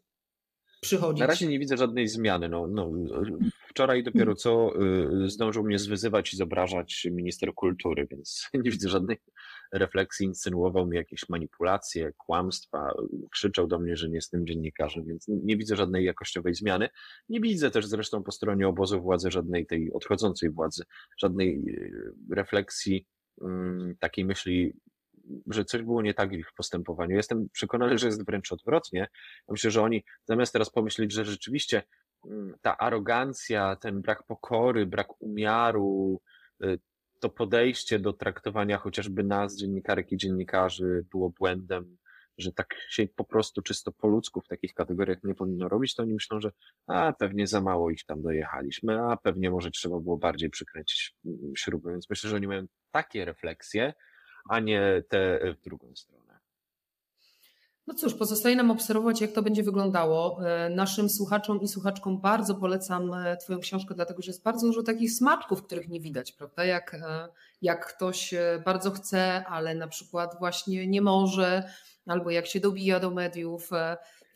przychodzić. 0.80 1.20
Na 1.20 1.26
razie 1.26 1.46
nie 1.46 1.58
widzę 1.58 1.76
żadnej 1.76 2.08
zmiany. 2.08 2.48
No, 2.48 2.66
no, 2.66 2.92
wczoraj 3.68 4.02
dopiero 4.02 4.34
co 4.34 4.72
y, 5.24 5.30
zdążył 5.30 5.64
mnie 5.64 5.78
zwyzywać 5.78 6.32
i 6.32 6.36
zobrażać 6.36 7.06
minister 7.10 7.54
kultury, 7.54 8.06
więc 8.10 8.48
nie 8.64 8.70
widzę 8.70 8.88
żadnej 8.88 9.18
refleksji, 9.72 10.26
insynuował 10.26 10.86
mi 10.86 10.96
jakieś 10.96 11.28
manipulacje, 11.28 12.12
kłamstwa, 12.16 12.92
krzyczał 13.30 13.66
do 13.66 13.78
mnie, 13.78 13.96
że 13.96 14.08
nie 14.08 14.14
jestem 14.14 14.46
dziennikarzem, 14.46 15.04
więc 15.04 15.28
nie 15.28 15.56
widzę 15.56 15.76
żadnej 15.76 16.04
jakościowej 16.04 16.54
zmiany. 16.54 16.88
Nie 17.28 17.40
widzę 17.40 17.70
też 17.70 17.86
zresztą 17.86 18.22
po 18.22 18.32
stronie 18.32 18.68
obozu 18.68 19.02
władzy 19.02 19.30
żadnej 19.30 19.66
tej 19.66 19.92
odchodzącej 19.92 20.50
władzy, 20.50 20.82
żadnej 21.18 21.62
y, 21.68 22.12
refleksji 22.34 23.06
mm, 23.42 23.96
takiej 24.00 24.24
myśli, 24.24 24.72
że 25.46 25.64
coś 25.64 25.82
było 25.82 26.02
nie 26.02 26.14
tak 26.14 26.30
w 26.30 26.32
ich 26.32 26.52
postępowaniu. 26.56 27.16
Jestem 27.16 27.48
przekonany, 27.52 27.98
że 27.98 28.06
jest 28.06 28.26
wręcz 28.26 28.52
odwrotnie. 28.52 29.08
Myślę, 29.48 29.70
że 29.70 29.82
oni 29.82 30.04
zamiast 30.24 30.52
teraz 30.52 30.70
pomyśleć, 30.70 31.12
że 31.12 31.24
rzeczywiście 31.24 31.82
mm, 32.26 32.54
ta 32.60 32.78
arogancja, 32.78 33.76
ten 33.76 34.00
brak 34.02 34.22
pokory, 34.26 34.86
brak 34.86 35.22
umiaru, 35.22 36.20
y, 36.64 36.78
to 37.20 37.28
podejście 37.28 37.98
do 37.98 38.12
traktowania 38.12 38.78
chociażby 38.78 39.24
nas, 39.24 39.56
dziennikarek 39.56 40.12
i 40.12 40.16
dziennikarzy, 40.16 41.04
było 41.10 41.30
błędem, 41.30 41.96
że 42.38 42.52
tak 42.52 42.74
się 42.88 43.06
po 43.16 43.24
prostu 43.24 43.62
czysto 43.62 43.92
po 43.92 44.08
ludzku 44.08 44.40
w 44.40 44.48
takich 44.48 44.74
kategoriach 44.74 45.18
nie 45.24 45.34
powinno 45.34 45.68
robić, 45.68 45.94
to 45.94 46.02
oni 46.02 46.14
myślą, 46.14 46.40
że 46.40 46.50
a 46.86 47.12
pewnie 47.12 47.46
za 47.46 47.60
mało 47.60 47.90
ich 47.90 48.04
tam 48.04 48.22
dojechaliśmy, 48.22 49.02
a 49.02 49.16
pewnie 49.16 49.50
może 49.50 49.70
trzeba 49.70 50.00
było 50.00 50.16
bardziej 50.16 50.50
przykręcić 50.50 51.16
mm, 51.24 51.38
śruby. 51.56 51.90
Więc 51.90 52.10
myślę, 52.10 52.30
że 52.30 52.36
oni 52.36 52.46
mają 52.46 52.66
takie 52.90 53.24
refleksje, 53.24 53.92
a 54.48 54.60
nie 54.60 55.02
te 55.08 55.40
w 55.54 55.60
drugą 55.64 55.96
stronę. 55.96 56.20
No 57.90 57.96
cóż, 57.96 58.14
pozostaje 58.14 58.56
nam 58.56 58.70
obserwować, 58.70 59.20
jak 59.20 59.32
to 59.32 59.42
będzie 59.42 59.62
wyglądało. 59.62 60.40
E, 60.46 60.70
naszym 60.70 61.10
słuchaczom 61.10 61.60
i 61.60 61.68
słuchaczkom 61.68 62.20
bardzo 62.20 62.54
polecam 62.54 63.14
e, 63.14 63.36
Twoją 63.36 63.60
książkę, 63.60 63.94
dlatego 63.94 64.22
że 64.22 64.30
jest 64.30 64.42
bardzo 64.42 64.66
dużo 64.66 64.82
takich 64.82 65.12
smaczków, 65.12 65.62
których 65.62 65.88
nie 65.88 66.00
widać, 66.00 66.32
prawda? 66.32 66.64
Jak, 66.64 66.94
e, 66.94 67.28
jak 67.62 67.86
ktoś 67.94 68.34
bardzo 68.64 68.90
chce, 68.90 69.44
ale 69.46 69.74
na 69.74 69.88
przykład 69.88 70.38
właśnie 70.38 70.86
nie 70.86 71.02
może, 71.02 71.70
albo 72.06 72.30
jak 72.30 72.46
się 72.46 72.60
dobija 72.60 73.00
do 73.00 73.10
mediów, 73.10 73.70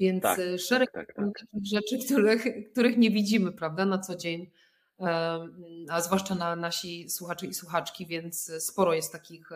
więc 0.01 0.23
tak, 0.23 0.41
szereg 0.59 0.91
tak, 0.91 1.15
tak, 1.15 1.17
tak. 1.17 1.45
rzeczy, 1.63 1.99
których, 2.05 2.45
których 2.73 2.99
nie 2.99 3.11
widzimy, 3.11 3.53
prawda, 3.53 3.85
na 3.87 3.99
co 3.99 4.17
dzień, 4.17 4.51
a 5.91 6.01
zwłaszcza 6.01 6.35
na 6.35 6.57
nasi 6.57 7.11
słuchacze 7.11 7.47
i 7.47 7.55
słuchaczki, 7.55 8.07
więc 8.07 8.53
sporo 8.59 8.95
jest 8.95 9.13
takich 9.13 9.51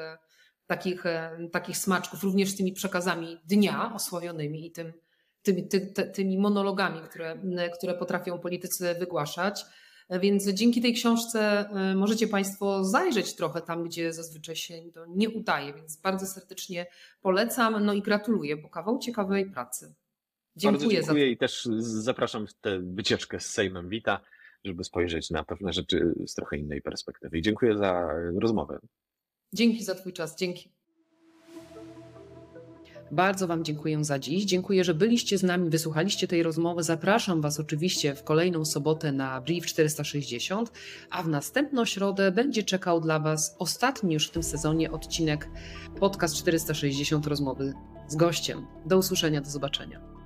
takich, 0.69 1.07
e, 1.07 1.49
takich 1.53 1.77
smaczków, 1.77 2.23
również 2.23 2.49
z 2.49 2.57
tymi 2.57 2.73
przekazami 2.73 3.39
dnia 3.45 3.95
osławionymi 3.95 4.67
i 4.67 4.73
tym, 4.73 4.93
tymi, 5.43 5.69
ty, 5.69 5.81
ty, 5.81 6.05
tymi 6.05 6.39
monologami, 6.39 7.01
które, 7.01 7.39
które 7.79 7.95
potrafią 7.95 8.39
politycy 8.39 8.95
wygłaszać. 8.95 9.65
Więc 10.11 10.49
dzięki 10.49 10.83
tej 10.83 10.95
książce 10.95 11.41
e, 11.41 11.95
możecie 11.95 12.29
Państwo 12.29 12.85
zajrzeć 12.85 13.37
trochę 13.37 13.61
tam, 13.61 13.85
gdzie 13.85 14.13
zazwyczaj 14.13 14.57
się 14.57 14.75
to 14.95 15.07
nie 15.09 15.31
udaje, 15.31 15.75
więc 15.75 15.97
bardzo 15.97 16.27
serdecznie 16.27 16.87
polecam. 17.21 17.85
No 17.85 17.93
i 17.93 18.03
gratuluję, 18.03 18.57
bo 18.57 18.69
kawał 18.69 18.99
ciekawej 18.99 19.51
pracy. 19.51 19.95
Dziękuję, 20.57 20.73
bardzo 20.73 20.95
dziękuję 20.95 21.27
za... 21.27 21.33
i 21.33 21.37
też 21.37 21.69
zapraszam 21.81 22.47
w 22.47 22.55
tę 22.55 22.81
wycieczkę 22.81 23.41
z 23.41 23.47
Sejmem 23.47 23.89
Wita, 23.89 24.21
żeby 24.65 24.85
spojrzeć 24.85 25.31
na 25.31 25.45
pewne 25.45 25.73
rzeczy 25.73 26.15
z 26.27 26.35
trochę 26.35 26.57
innej 26.57 26.83
perspektywy. 26.83 27.39
I 27.39 27.43
dziękuję 27.43 27.79
za 27.79 28.09
rozmowę. 28.41 28.79
Dzięki 29.53 29.85
za 29.85 29.95
Twój 29.95 30.13
czas, 30.13 30.37
dzięki. 30.37 30.79
Bardzo 33.11 33.47
Wam 33.47 33.65
dziękuję 33.65 34.05
za 34.05 34.19
dziś. 34.19 34.45
Dziękuję, 34.45 34.85
że 34.85 34.95
byliście 34.95 35.39
z 35.39 35.43
nami, 35.43 35.71
wysłuchaliście 35.71 36.29
tej 36.29 36.43
rozmowy. 36.43 36.83
Zapraszam 36.83 37.41
Was 37.41 37.61
oczywiście 37.61 38.15
w 38.15 38.25
kolejną 38.25 38.65
sobotę 38.65 39.13
na 39.13 39.41
Brief 39.41 39.67
460, 39.67 40.73
a 41.11 41.23
w 41.23 41.29
następną 41.29 41.85
środę 41.85 42.33
będzie 42.33 42.63
czekał 42.63 43.01
dla 43.01 43.21
Was 43.21 43.57
ostatni 43.59 44.15
już 44.15 44.29
w 44.29 44.31
tym 44.31 44.43
sezonie 44.43 44.91
odcinek 44.91 45.49
podcast 46.01 46.37
460 46.37 47.27
rozmowy 47.27 47.75
z 48.09 48.17
gościem. 48.17 48.67
Do 48.87 48.99
usłyszenia, 48.99 49.41
do 49.41 49.51
zobaczenia. 49.51 50.18